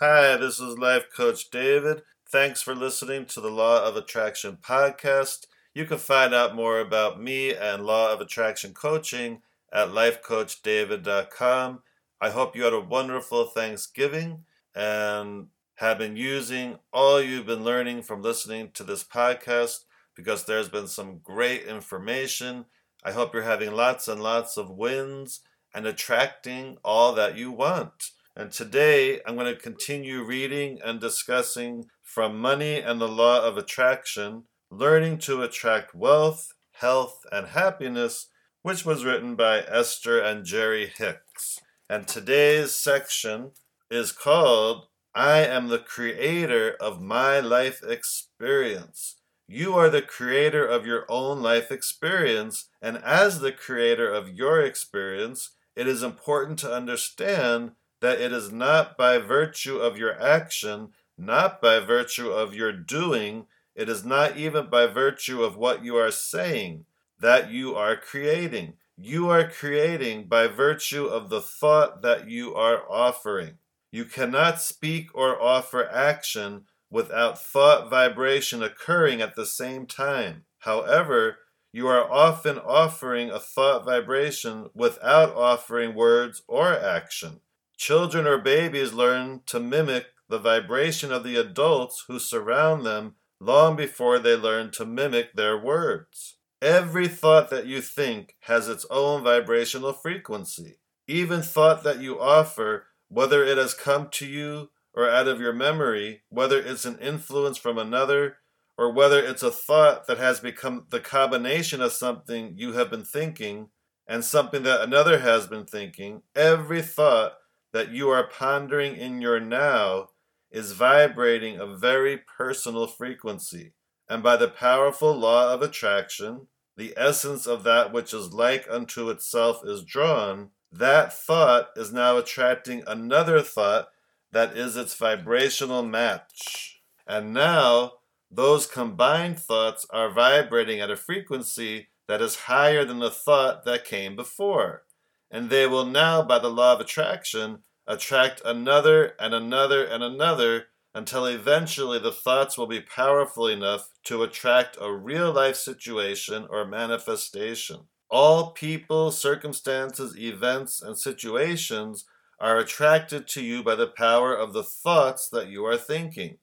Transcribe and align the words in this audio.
Hi, 0.00 0.36
this 0.36 0.60
is 0.60 0.78
Life 0.78 1.06
Coach 1.12 1.50
David. 1.50 2.02
Thanks 2.30 2.62
for 2.62 2.72
listening 2.72 3.26
to 3.26 3.40
the 3.40 3.50
Law 3.50 3.84
of 3.84 3.96
Attraction 3.96 4.56
podcast. 4.62 5.46
You 5.74 5.86
can 5.86 5.98
find 5.98 6.32
out 6.32 6.54
more 6.54 6.78
about 6.78 7.20
me 7.20 7.52
and 7.52 7.84
Law 7.84 8.12
of 8.12 8.20
Attraction 8.20 8.74
coaching 8.74 9.42
at 9.72 9.88
lifecoachdavid.com. 9.88 11.82
I 12.20 12.30
hope 12.30 12.54
you 12.54 12.62
had 12.62 12.72
a 12.74 12.80
wonderful 12.80 13.46
Thanksgiving 13.46 14.44
and 14.72 15.48
have 15.74 15.98
been 15.98 16.16
using 16.16 16.78
all 16.92 17.20
you've 17.20 17.46
been 17.46 17.64
learning 17.64 18.02
from 18.02 18.22
listening 18.22 18.70
to 18.74 18.84
this 18.84 19.02
podcast 19.02 19.80
because 20.14 20.44
there's 20.44 20.68
been 20.68 20.86
some 20.86 21.18
great 21.24 21.64
information. 21.64 22.66
I 23.02 23.10
hope 23.10 23.34
you're 23.34 23.42
having 23.42 23.72
lots 23.72 24.06
and 24.06 24.22
lots 24.22 24.56
of 24.56 24.70
wins 24.70 25.40
and 25.74 25.88
attracting 25.88 26.76
all 26.84 27.16
that 27.16 27.36
you 27.36 27.50
want. 27.50 28.12
And 28.38 28.52
today 28.52 29.20
I'm 29.26 29.34
going 29.34 29.52
to 29.52 29.60
continue 29.60 30.22
reading 30.22 30.78
and 30.84 31.00
discussing 31.00 31.86
from 32.04 32.38
Money 32.38 32.76
and 32.76 33.00
the 33.00 33.08
Law 33.08 33.44
of 33.44 33.56
Attraction 33.58 34.44
Learning 34.70 35.18
to 35.18 35.42
Attract 35.42 35.92
Wealth, 35.92 36.52
Health, 36.74 37.18
and 37.32 37.48
Happiness, 37.48 38.28
which 38.62 38.84
was 38.84 39.04
written 39.04 39.34
by 39.34 39.62
Esther 39.62 40.20
and 40.20 40.44
Jerry 40.44 40.86
Hicks. 40.86 41.58
And 41.90 42.06
today's 42.06 42.76
section 42.76 43.50
is 43.90 44.12
called 44.12 44.86
I 45.16 45.38
am 45.38 45.66
the 45.66 45.80
creator 45.80 46.76
of 46.78 47.02
my 47.02 47.40
life 47.40 47.82
experience. 47.82 49.16
You 49.48 49.74
are 49.74 49.90
the 49.90 50.00
creator 50.00 50.64
of 50.64 50.86
your 50.86 51.06
own 51.08 51.42
life 51.42 51.72
experience, 51.72 52.68
and 52.80 52.98
as 52.98 53.40
the 53.40 53.50
creator 53.50 54.08
of 54.08 54.28
your 54.28 54.60
experience, 54.60 55.56
it 55.74 55.88
is 55.88 56.04
important 56.04 56.60
to 56.60 56.72
understand 56.72 57.72
that 58.00 58.20
it 58.20 58.32
is 58.32 58.52
not 58.52 58.96
by 58.96 59.18
virtue 59.18 59.78
of 59.78 59.98
your 59.98 60.20
action, 60.20 60.90
not 61.16 61.60
by 61.60 61.80
virtue 61.80 62.30
of 62.30 62.54
your 62.54 62.72
doing, 62.72 63.46
it 63.74 63.88
is 63.88 64.04
not 64.04 64.36
even 64.36 64.68
by 64.68 64.86
virtue 64.86 65.42
of 65.42 65.56
what 65.56 65.84
you 65.84 65.96
are 65.96 66.10
saying 66.10 66.84
that 67.20 67.50
you 67.50 67.74
are 67.74 67.96
creating. 67.96 68.74
You 68.96 69.28
are 69.28 69.48
creating 69.48 70.24
by 70.24 70.46
virtue 70.46 71.06
of 71.06 71.28
the 71.28 71.40
thought 71.40 72.02
that 72.02 72.28
you 72.28 72.54
are 72.54 72.82
offering. 72.90 73.58
You 73.90 74.04
cannot 74.04 74.60
speak 74.60 75.08
or 75.14 75.40
offer 75.40 75.88
action 75.88 76.64
without 76.90 77.40
thought 77.40 77.90
vibration 77.90 78.62
occurring 78.62 79.20
at 79.20 79.34
the 79.36 79.46
same 79.46 79.86
time. 79.86 80.44
However, 80.60 81.38
you 81.72 81.86
are 81.86 82.10
often 82.10 82.58
offering 82.58 83.30
a 83.30 83.38
thought 83.38 83.84
vibration 83.84 84.70
without 84.74 85.34
offering 85.34 85.94
words 85.94 86.42
or 86.48 86.72
action. 86.72 87.40
Children 87.78 88.26
or 88.26 88.38
babies 88.38 88.92
learn 88.92 89.42
to 89.46 89.60
mimic 89.60 90.06
the 90.28 90.40
vibration 90.40 91.12
of 91.12 91.22
the 91.22 91.36
adults 91.36 92.04
who 92.08 92.18
surround 92.18 92.84
them 92.84 93.14
long 93.38 93.76
before 93.76 94.18
they 94.18 94.34
learn 94.34 94.72
to 94.72 94.84
mimic 94.84 95.34
their 95.34 95.56
words. 95.56 96.38
Every 96.60 97.06
thought 97.06 97.50
that 97.50 97.66
you 97.66 97.80
think 97.80 98.34
has 98.40 98.68
its 98.68 98.84
own 98.90 99.22
vibrational 99.22 99.92
frequency. 99.92 100.80
Even 101.06 101.40
thought 101.40 101.84
that 101.84 102.00
you 102.00 102.20
offer, 102.20 102.86
whether 103.06 103.44
it 103.44 103.56
has 103.58 103.74
come 103.74 104.08
to 104.10 104.26
you 104.26 104.70
or 104.92 105.08
out 105.08 105.28
of 105.28 105.40
your 105.40 105.52
memory, 105.52 106.22
whether 106.30 106.58
it's 106.58 106.84
an 106.84 106.98
influence 106.98 107.58
from 107.58 107.78
another, 107.78 108.38
or 108.76 108.92
whether 108.92 109.20
it's 109.20 109.44
a 109.44 109.52
thought 109.52 110.08
that 110.08 110.18
has 110.18 110.40
become 110.40 110.86
the 110.90 111.00
combination 111.00 111.80
of 111.80 111.92
something 111.92 112.54
you 112.56 112.72
have 112.72 112.90
been 112.90 113.04
thinking 113.04 113.68
and 114.08 114.24
something 114.24 114.64
that 114.64 114.80
another 114.80 115.20
has 115.20 115.46
been 115.46 115.64
thinking, 115.64 116.22
every 116.34 116.82
thought 116.82 117.34
that 117.72 117.90
you 117.90 118.08
are 118.10 118.28
pondering 118.28 118.96
in 118.96 119.20
your 119.20 119.40
now 119.40 120.08
is 120.50 120.72
vibrating 120.72 121.58
a 121.58 121.66
very 121.66 122.16
personal 122.16 122.86
frequency. 122.86 123.72
And 124.08 124.22
by 124.22 124.36
the 124.36 124.48
powerful 124.48 125.14
law 125.14 125.52
of 125.52 125.62
attraction, 125.62 126.46
the 126.76 126.94
essence 126.96 127.46
of 127.46 127.64
that 127.64 127.92
which 127.92 128.14
is 128.14 128.32
like 128.32 128.66
unto 128.70 129.10
itself 129.10 129.60
is 129.64 129.84
drawn, 129.84 130.50
that 130.72 131.12
thought 131.12 131.70
is 131.76 131.92
now 131.92 132.16
attracting 132.16 132.82
another 132.86 133.42
thought 133.42 133.88
that 134.32 134.56
is 134.56 134.76
its 134.76 134.94
vibrational 134.94 135.82
match. 135.82 136.80
And 137.06 137.32
now, 137.32 137.92
those 138.30 138.66
combined 138.66 139.38
thoughts 139.38 139.86
are 139.90 140.10
vibrating 140.10 140.80
at 140.80 140.90
a 140.90 140.96
frequency 140.96 141.88
that 142.06 142.20
is 142.20 142.36
higher 142.36 142.84
than 142.84 142.98
the 142.98 143.10
thought 143.10 143.64
that 143.64 143.84
came 143.84 144.16
before 144.16 144.84
and 145.30 145.50
they 145.50 145.66
will 145.66 145.84
now, 145.84 146.22
by 146.22 146.38
the 146.38 146.50
law 146.50 146.74
of 146.74 146.80
attraction, 146.80 147.58
attract 147.86 148.42
another 148.44 149.14
and 149.18 149.34
another 149.34 149.84
and 149.84 150.02
another 150.02 150.66
until 150.94 151.26
eventually 151.26 151.98
the 151.98 152.12
thoughts 152.12 152.56
will 152.56 152.66
be 152.66 152.80
powerful 152.80 153.46
enough 153.46 153.88
to 154.04 154.22
attract 154.22 154.76
a 154.80 154.92
real 154.92 155.32
life 155.32 155.56
situation 155.56 156.46
or 156.50 156.64
manifestation. 156.64 157.80
All 158.10 158.52
people, 158.52 159.10
circumstances, 159.10 160.18
events, 160.18 160.80
and 160.82 160.98
situations 160.98 162.06
are 162.40 162.58
attracted 162.58 163.28
to 163.28 163.42
you 163.42 163.62
by 163.62 163.74
the 163.74 163.86
power 163.86 164.34
of 164.34 164.52
the 164.52 164.62
thoughts 164.62 165.28
that 165.28 165.48
you 165.48 165.64
are 165.66 165.76
thinking. 165.76 166.38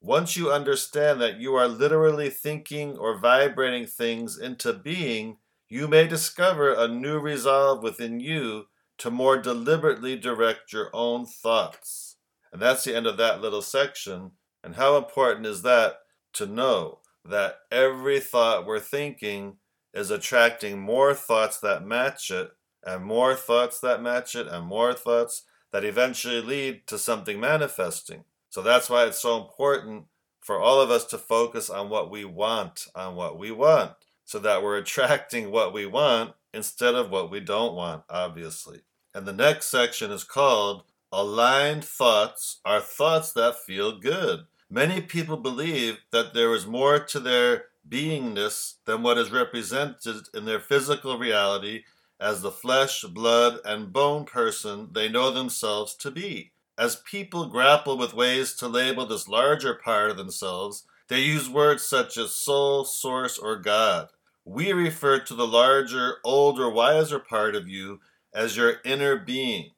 Once 0.00 0.36
you 0.36 0.52
understand 0.52 1.20
that 1.20 1.40
you 1.40 1.54
are 1.56 1.66
literally 1.66 2.30
thinking 2.30 2.96
or 2.96 3.18
vibrating 3.18 3.86
things 3.86 4.38
into 4.38 4.72
being, 4.72 5.36
you 5.68 5.86
may 5.86 6.06
discover 6.06 6.72
a 6.72 6.88
new 6.88 7.18
resolve 7.18 7.82
within 7.82 8.20
you 8.20 8.66
to 8.96 9.10
more 9.10 9.38
deliberately 9.38 10.16
direct 10.16 10.72
your 10.72 10.90
own 10.94 11.26
thoughts. 11.26 12.16
And 12.52 12.60
that's 12.60 12.84
the 12.84 12.96
end 12.96 13.06
of 13.06 13.18
that 13.18 13.42
little 13.42 13.62
section. 13.62 14.32
And 14.64 14.76
how 14.76 14.96
important 14.96 15.46
is 15.46 15.62
that 15.62 15.98
to 16.34 16.46
know 16.46 17.00
that 17.24 17.58
every 17.70 18.18
thought 18.18 18.66
we're 18.66 18.80
thinking 18.80 19.56
is 19.92 20.10
attracting 20.10 20.80
more 20.80 21.12
thoughts 21.14 21.60
that 21.60 21.86
match 21.86 22.30
it, 22.30 22.50
and 22.84 23.04
more 23.04 23.34
thoughts 23.34 23.80
that 23.80 24.02
match 24.02 24.34
it, 24.34 24.46
and 24.46 24.66
more 24.66 24.94
thoughts 24.94 25.42
that 25.72 25.84
eventually 25.84 26.40
lead 26.40 26.86
to 26.86 26.98
something 26.98 27.38
manifesting. 27.38 28.24
So 28.48 28.62
that's 28.62 28.88
why 28.88 29.04
it's 29.04 29.20
so 29.20 29.38
important 29.38 30.04
for 30.40 30.58
all 30.58 30.80
of 30.80 30.90
us 30.90 31.04
to 31.06 31.18
focus 31.18 31.68
on 31.68 31.90
what 31.90 32.10
we 32.10 32.24
want, 32.24 32.86
on 32.94 33.14
what 33.14 33.38
we 33.38 33.50
want 33.50 33.92
so 34.28 34.38
that 34.38 34.62
we're 34.62 34.76
attracting 34.76 35.50
what 35.50 35.72
we 35.72 35.86
want 35.86 36.34
instead 36.52 36.94
of 36.94 37.10
what 37.10 37.30
we 37.30 37.40
don't 37.40 37.74
want, 37.74 38.02
obviously. 38.10 38.80
And 39.14 39.24
the 39.24 39.32
next 39.32 39.70
section 39.70 40.10
is 40.10 40.22
called 40.22 40.82
Aligned 41.10 41.82
Thoughts 41.82 42.58
Are 42.62 42.78
Thoughts 42.78 43.32
That 43.32 43.56
Feel 43.56 43.98
Good. 43.98 44.40
Many 44.68 45.00
people 45.00 45.38
believe 45.38 46.00
that 46.10 46.34
there 46.34 46.54
is 46.54 46.66
more 46.66 46.98
to 46.98 47.18
their 47.18 47.64
beingness 47.88 48.74
than 48.84 49.02
what 49.02 49.16
is 49.16 49.30
represented 49.30 50.28
in 50.34 50.44
their 50.44 50.60
physical 50.60 51.16
reality 51.16 51.84
as 52.20 52.42
the 52.42 52.50
flesh, 52.50 53.04
blood, 53.04 53.60
and 53.64 53.94
bone 53.94 54.26
person 54.26 54.90
they 54.92 55.08
know 55.08 55.30
themselves 55.30 55.94
to 55.94 56.10
be. 56.10 56.52
As 56.76 56.96
people 56.96 57.46
grapple 57.46 57.96
with 57.96 58.12
ways 58.12 58.52
to 58.56 58.68
label 58.68 59.06
this 59.06 59.26
larger 59.26 59.72
part 59.72 60.10
of 60.10 60.18
themselves, 60.18 60.84
they 61.08 61.20
use 61.20 61.48
words 61.48 61.82
such 61.86 62.18
as 62.18 62.32
soul, 62.32 62.84
source, 62.84 63.38
or 63.38 63.56
God. 63.56 64.10
We 64.48 64.72
refer 64.72 65.18
to 65.18 65.34
the 65.34 65.46
larger, 65.46 66.20
older, 66.24 66.70
wiser 66.70 67.18
part 67.18 67.54
of 67.54 67.68
you 67.68 68.00
as 68.32 68.56
your 68.56 68.76
inner 68.82 69.14
being. 69.14 69.72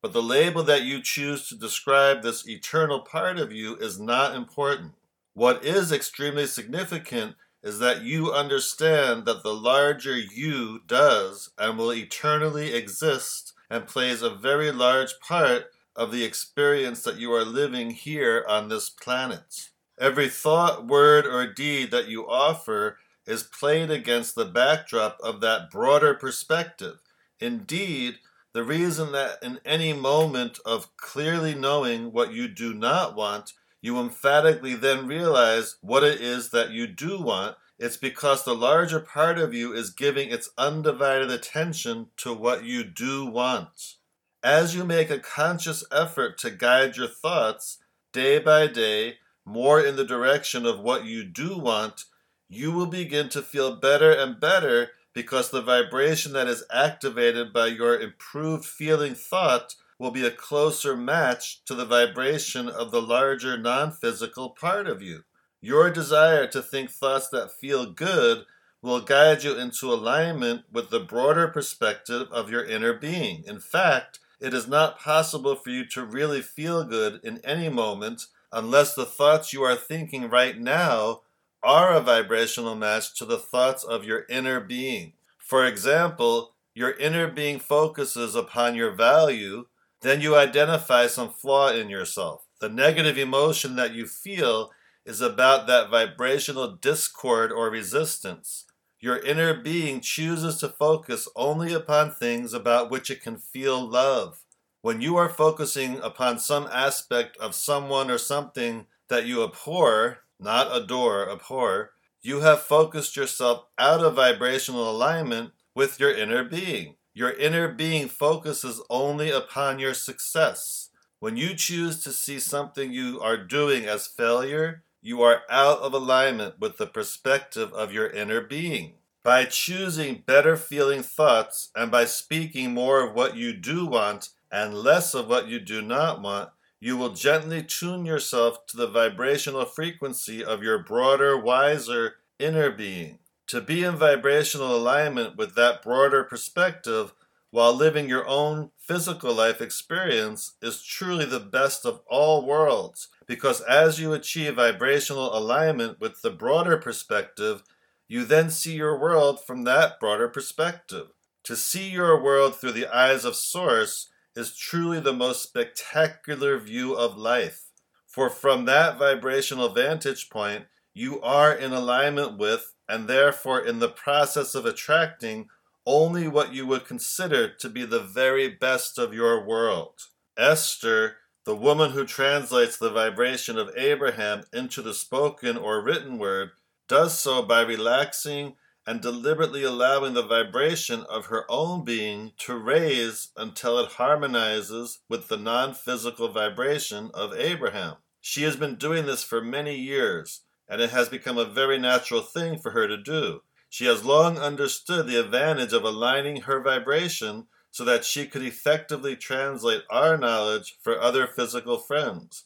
But 0.00 0.14
the 0.14 0.22
label 0.22 0.62
that 0.62 0.82
you 0.82 1.02
choose 1.02 1.46
to 1.48 1.54
describe 1.54 2.22
this 2.22 2.48
eternal 2.48 3.00
part 3.00 3.38
of 3.38 3.52
you 3.52 3.76
is 3.76 4.00
not 4.00 4.34
important. 4.34 4.92
What 5.34 5.62
is 5.62 5.92
extremely 5.92 6.46
significant 6.46 7.34
is 7.62 7.80
that 7.80 8.00
you 8.00 8.32
understand 8.32 9.26
that 9.26 9.42
the 9.42 9.52
larger 9.52 10.16
you 10.16 10.80
does 10.86 11.50
and 11.58 11.76
will 11.76 11.92
eternally 11.92 12.72
exist 12.72 13.52
and 13.68 13.86
plays 13.86 14.22
a 14.22 14.34
very 14.34 14.72
large 14.72 15.20
part 15.20 15.66
of 15.94 16.10
the 16.10 16.24
experience 16.24 17.02
that 17.02 17.18
you 17.18 17.30
are 17.30 17.44
living 17.44 17.90
here 17.90 18.42
on 18.48 18.70
this 18.70 18.88
planet. 18.88 19.68
Every 20.00 20.30
thought, 20.30 20.86
word, 20.86 21.26
or 21.26 21.46
deed 21.46 21.90
that 21.90 22.08
you 22.08 22.26
offer 22.26 22.96
is 23.26 23.42
played 23.42 23.90
against 23.90 24.34
the 24.34 24.44
backdrop 24.44 25.18
of 25.22 25.40
that 25.40 25.70
broader 25.70 26.14
perspective. 26.14 26.98
Indeed, 27.40 28.16
the 28.52 28.64
reason 28.64 29.12
that 29.12 29.42
in 29.42 29.60
any 29.64 29.92
moment 29.92 30.58
of 30.64 30.96
clearly 30.96 31.54
knowing 31.54 32.12
what 32.12 32.32
you 32.32 32.48
do 32.48 32.72
not 32.72 33.16
want, 33.16 33.52
you 33.82 33.98
emphatically 33.98 34.74
then 34.74 35.06
realize 35.06 35.76
what 35.80 36.04
it 36.04 36.20
is 36.20 36.50
that 36.50 36.70
you 36.70 36.86
do 36.86 37.20
want, 37.20 37.56
it's 37.78 37.96
because 37.96 38.44
the 38.44 38.54
larger 38.54 39.00
part 39.00 39.38
of 39.38 39.52
you 39.52 39.72
is 39.72 39.90
giving 39.90 40.30
its 40.30 40.50
undivided 40.56 41.30
attention 41.30 42.06
to 42.18 42.32
what 42.32 42.64
you 42.64 42.84
do 42.84 43.26
want. 43.26 43.96
As 44.42 44.74
you 44.74 44.84
make 44.84 45.10
a 45.10 45.18
conscious 45.18 45.84
effort 45.90 46.38
to 46.38 46.50
guide 46.50 46.96
your 46.96 47.08
thoughts 47.08 47.78
day 48.12 48.38
by 48.38 48.68
day 48.68 49.16
more 49.44 49.80
in 49.80 49.96
the 49.96 50.04
direction 50.04 50.64
of 50.64 50.80
what 50.80 51.04
you 51.04 51.24
do 51.24 51.58
want, 51.58 52.04
you 52.48 52.72
will 52.72 52.86
begin 52.86 53.28
to 53.30 53.42
feel 53.42 53.76
better 53.76 54.12
and 54.12 54.40
better 54.40 54.90
because 55.12 55.50
the 55.50 55.62
vibration 55.62 56.32
that 56.32 56.48
is 56.48 56.64
activated 56.72 57.52
by 57.52 57.66
your 57.66 57.98
improved 57.98 58.64
feeling 58.64 59.14
thought 59.14 59.74
will 59.98 60.10
be 60.10 60.26
a 60.26 60.30
closer 60.30 60.96
match 60.96 61.64
to 61.64 61.74
the 61.74 61.86
vibration 61.86 62.68
of 62.68 62.90
the 62.90 63.00
larger 63.00 63.56
non 63.56 63.92
physical 63.92 64.50
part 64.50 64.86
of 64.86 65.00
you. 65.00 65.22
Your 65.60 65.90
desire 65.90 66.46
to 66.48 66.60
think 66.60 66.90
thoughts 66.90 67.28
that 67.30 67.52
feel 67.52 67.90
good 67.90 68.44
will 68.82 69.00
guide 69.00 69.42
you 69.42 69.56
into 69.56 69.90
alignment 69.90 70.62
with 70.70 70.90
the 70.90 71.00
broader 71.00 71.48
perspective 71.48 72.28
of 72.30 72.50
your 72.50 72.64
inner 72.64 72.92
being. 72.92 73.42
In 73.46 73.58
fact, 73.58 74.18
it 74.40 74.52
is 74.52 74.68
not 74.68 74.98
possible 74.98 75.54
for 75.54 75.70
you 75.70 75.86
to 75.86 76.04
really 76.04 76.42
feel 76.42 76.84
good 76.84 77.20
in 77.24 77.40
any 77.44 77.70
moment 77.70 78.26
unless 78.52 78.94
the 78.94 79.06
thoughts 79.06 79.54
you 79.54 79.62
are 79.62 79.74
thinking 79.74 80.28
right 80.28 80.58
now 80.58 81.22
are 81.64 81.94
a 81.94 82.00
vibrational 82.00 82.74
match 82.74 83.14
to 83.18 83.24
the 83.24 83.38
thoughts 83.38 83.82
of 83.82 84.04
your 84.04 84.26
inner 84.28 84.60
being. 84.60 85.14
For 85.38 85.64
example, 85.64 86.54
your 86.74 86.92
inner 86.92 87.28
being 87.28 87.58
focuses 87.58 88.34
upon 88.34 88.74
your 88.74 88.92
value, 88.92 89.66
then 90.02 90.20
you 90.20 90.36
identify 90.36 91.06
some 91.06 91.30
flaw 91.30 91.70
in 91.70 91.88
yourself. 91.88 92.44
The 92.60 92.68
negative 92.68 93.16
emotion 93.16 93.76
that 93.76 93.94
you 93.94 94.06
feel 94.06 94.70
is 95.06 95.20
about 95.20 95.66
that 95.66 95.90
vibrational 95.90 96.72
discord 96.76 97.52
or 97.52 97.70
resistance. 97.70 98.64
Your 99.00 99.18
inner 99.18 99.54
being 99.54 100.00
chooses 100.00 100.56
to 100.58 100.68
focus 100.68 101.28
only 101.36 101.74
upon 101.74 102.10
things 102.10 102.52
about 102.52 102.90
which 102.90 103.10
it 103.10 103.22
can 103.22 103.36
feel 103.36 103.86
love. 103.86 104.42
When 104.80 105.00
you 105.00 105.16
are 105.16 105.28
focusing 105.28 105.98
upon 106.00 106.38
some 106.38 106.68
aspect 106.72 107.36
of 107.38 107.54
someone 107.54 108.10
or 108.10 108.18
something 108.18 108.86
that 109.08 109.26
you 109.26 109.42
abhor, 109.42 110.23
not 110.44 110.68
adore, 110.70 111.28
abhor, 111.28 111.90
you 112.22 112.40
have 112.40 112.62
focused 112.62 113.16
yourself 113.16 113.64
out 113.78 114.00
of 114.00 114.14
vibrational 114.14 114.90
alignment 114.90 115.52
with 115.74 115.98
your 115.98 116.12
inner 116.12 116.44
being. 116.44 116.94
Your 117.14 117.32
inner 117.32 117.68
being 117.68 118.08
focuses 118.08 118.82
only 118.88 119.30
upon 119.30 119.78
your 119.78 119.94
success. 119.94 120.90
When 121.20 121.36
you 121.36 121.54
choose 121.54 122.02
to 122.04 122.12
see 122.12 122.38
something 122.38 122.92
you 122.92 123.20
are 123.20 123.36
doing 123.36 123.86
as 123.86 124.06
failure, 124.06 124.84
you 125.00 125.22
are 125.22 125.42
out 125.48 125.78
of 125.80 125.92
alignment 125.92 126.60
with 126.60 126.76
the 126.76 126.86
perspective 126.86 127.72
of 127.72 127.92
your 127.92 128.08
inner 128.08 128.40
being. 128.40 128.94
By 129.22 129.44
choosing 129.44 130.22
better 130.26 130.56
feeling 130.56 131.02
thoughts 131.02 131.70
and 131.74 131.90
by 131.90 132.04
speaking 132.04 132.74
more 132.74 133.02
of 133.02 133.14
what 133.14 133.36
you 133.36 133.54
do 133.54 133.86
want 133.86 134.30
and 134.50 134.74
less 134.74 135.14
of 135.14 135.28
what 135.28 135.48
you 135.48 135.60
do 135.60 135.80
not 135.82 136.20
want, 136.20 136.50
you 136.84 136.98
will 136.98 137.14
gently 137.14 137.62
tune 137.62 138.04
yourself 138.04 138.66
to 138.66 138.76
the 138.76 138.86
vibrational 138.86 139.64
frequency 139.64 140.44
of 140.44 140.62
your 140.62 140.78
broader, 140.78 141.34
wiser 141.34 142.16
inner 142.38 142.70
being. 142.70 143.18
To 143.46 143.62
be 143.62 143.82
in 143.82 143.96
vibrational 143.96 144.76
alignment 144.76 145.34
with 145.34 145.54
that 145.54 145.82
broader 145.82 146.24
perspective 146.24 147.14
while 147.50 147.72
living 147.72 148.06
your 148.06 148.26
own 148.28 148.68
physical 148.78 149.32
life 149.32 149.62
experience 149.62 150.56
is 150.60 150.82
truly 150.82 151.24
the 151.24 151.40
best 151.40 151.86
of 151.86 152.02
all 152.06 152.44
worlds 152.44 153.08
because 153.26 153.62
as 153.62 153.98
you 153.98 154.12
achieve 154.12 154.56
vibrational 154.56 155.34
alignment 155.34 155.98
with 156.00 156.20
the 156.20 156.30
broader 156.30 156.76
perspective, 156.76 157.62
you 158.08 158.26
then 158.26 158.50
see 158.50 158.74
your 158.74 159.00
world 159.00 159.42
from 159.42 159.64
that 159.64 159.98
broader 159.98 160.28
perspective. 160.28 161.06
To 161.44 161.56
see 161.56 161.88
your 161.88 162.22
world 162.22 162.56
through 162.56 162.72
the 162.72 162.94
eyes 162.94 163.24
of 163.24 163.36
Source 163.36 164.10
is 164.36 164.56
truly 164.56 165.00
the 165.00 165.12
most 165.12 165.42
spectacular 165.42 166.58
view 166.58 166.94
of 166.94 167.16
life. 167.16 167.70
For 168.06 168.30
from 168.30 168.64
that 168.64 168.98
vibrational 168.98 169.70
vantage 169.70 170.30
point, 170.30 170.66
you 170.92 171.20
are 171.20 171.52
in 171.52 171.72
alignment 171.72 172.38
with, 172.38 172.74
and 172.88 173.08
therefore 173.08 173.60
in 173.60 173.80
the 173.80 173.88
process 173.88 174.54
of 174.54 174.66
attracting, 174.66 175.48
only 175.86 176.28
what 176.28 176.54
you 176.54 176.66
would 176.66 176.86
consider 176.86 177.48
to 177.48 177.68
be 177.68 177.84
the 177.84 178.00
very 178.00 178.48
best 178.48 178.98
of 178.98 179.12
your 179.12 179.44
world. 179.44 179.94
Esther 180.36 181.16
the 181.44 181.54
woman 181.54 181.90
who 181.90 182.06
translates 182.06 182.78
the 182.78 182.90
vibration 182.90 183.58
of 183.58 183.70
Abraham 183.76 184.44
into 184.52 184.80
the 184.80 184.94
spoken 184.94 185.58
or 185.58 185.82
written 185.82 186.18
word 186.18 186.52
does 186.88 187.18
so 187.18 187.42
by 187.42 187.60
relaxing 187.60 188.54
and 188.86 189.00
deliberately 189.00 189.62
allowing 189.62 190.14
the 190.14 190.22
vibration 190.22 191.04
of 191.08 191.26
her 191.26 191.44
own 191.50 191.84
being 191.84 192.32
to 192.38 192.56
raise 192.56 193.28
until 193.36 193.78
it 193.78 193.92
harmonizes 193.92 195.00
with 195.08 195.28
the 195.28 195.36
non 195.36 195.74
physical 195.74 196.28
vibration 196.28 197.10
of 197.14 197.34
Abraham. 197.34 197.96
She 198.20 198.42
has 198.42 198.56
been 198.56 198.76
doing 198.76 199.06
this 199.06 199.22
for 199.22 199.40
many 199.40 199.76
years, 199.76 200.42
and 200.68 200.80
it 200.80 200.90
has 200.90 201.08
become 201.08 201.38
a 201.38 201.44
very 201.44 201.78
natural 201.78 202.22
thing 202.22 202.58
for 202.58 202.70
her 202.70 202.86
to 202.86 202.96
do. 202.96 203.42
She 203.68 203.86
has 203.86 204.04
long 204.04 204.38
understood 204.38 205.06
the 205.06 205.18
advantage 205.18 205.72
of 205.72 205.82
aligning 205.82 206.42
her 206.42 206.62
vibration 206.62 207.48
so 207.70 207.84
that 207.84 208.04
she 208.04 208.26
could 208.26 208.42
effectively 208.42 209.16
translate 209.16 209.82
our 209.90 210.16
knowledge 210.16 210.76
for 210.80 211.00
other 211.00 211.26
physical 211.26 211.78
friends. 211.78 212.44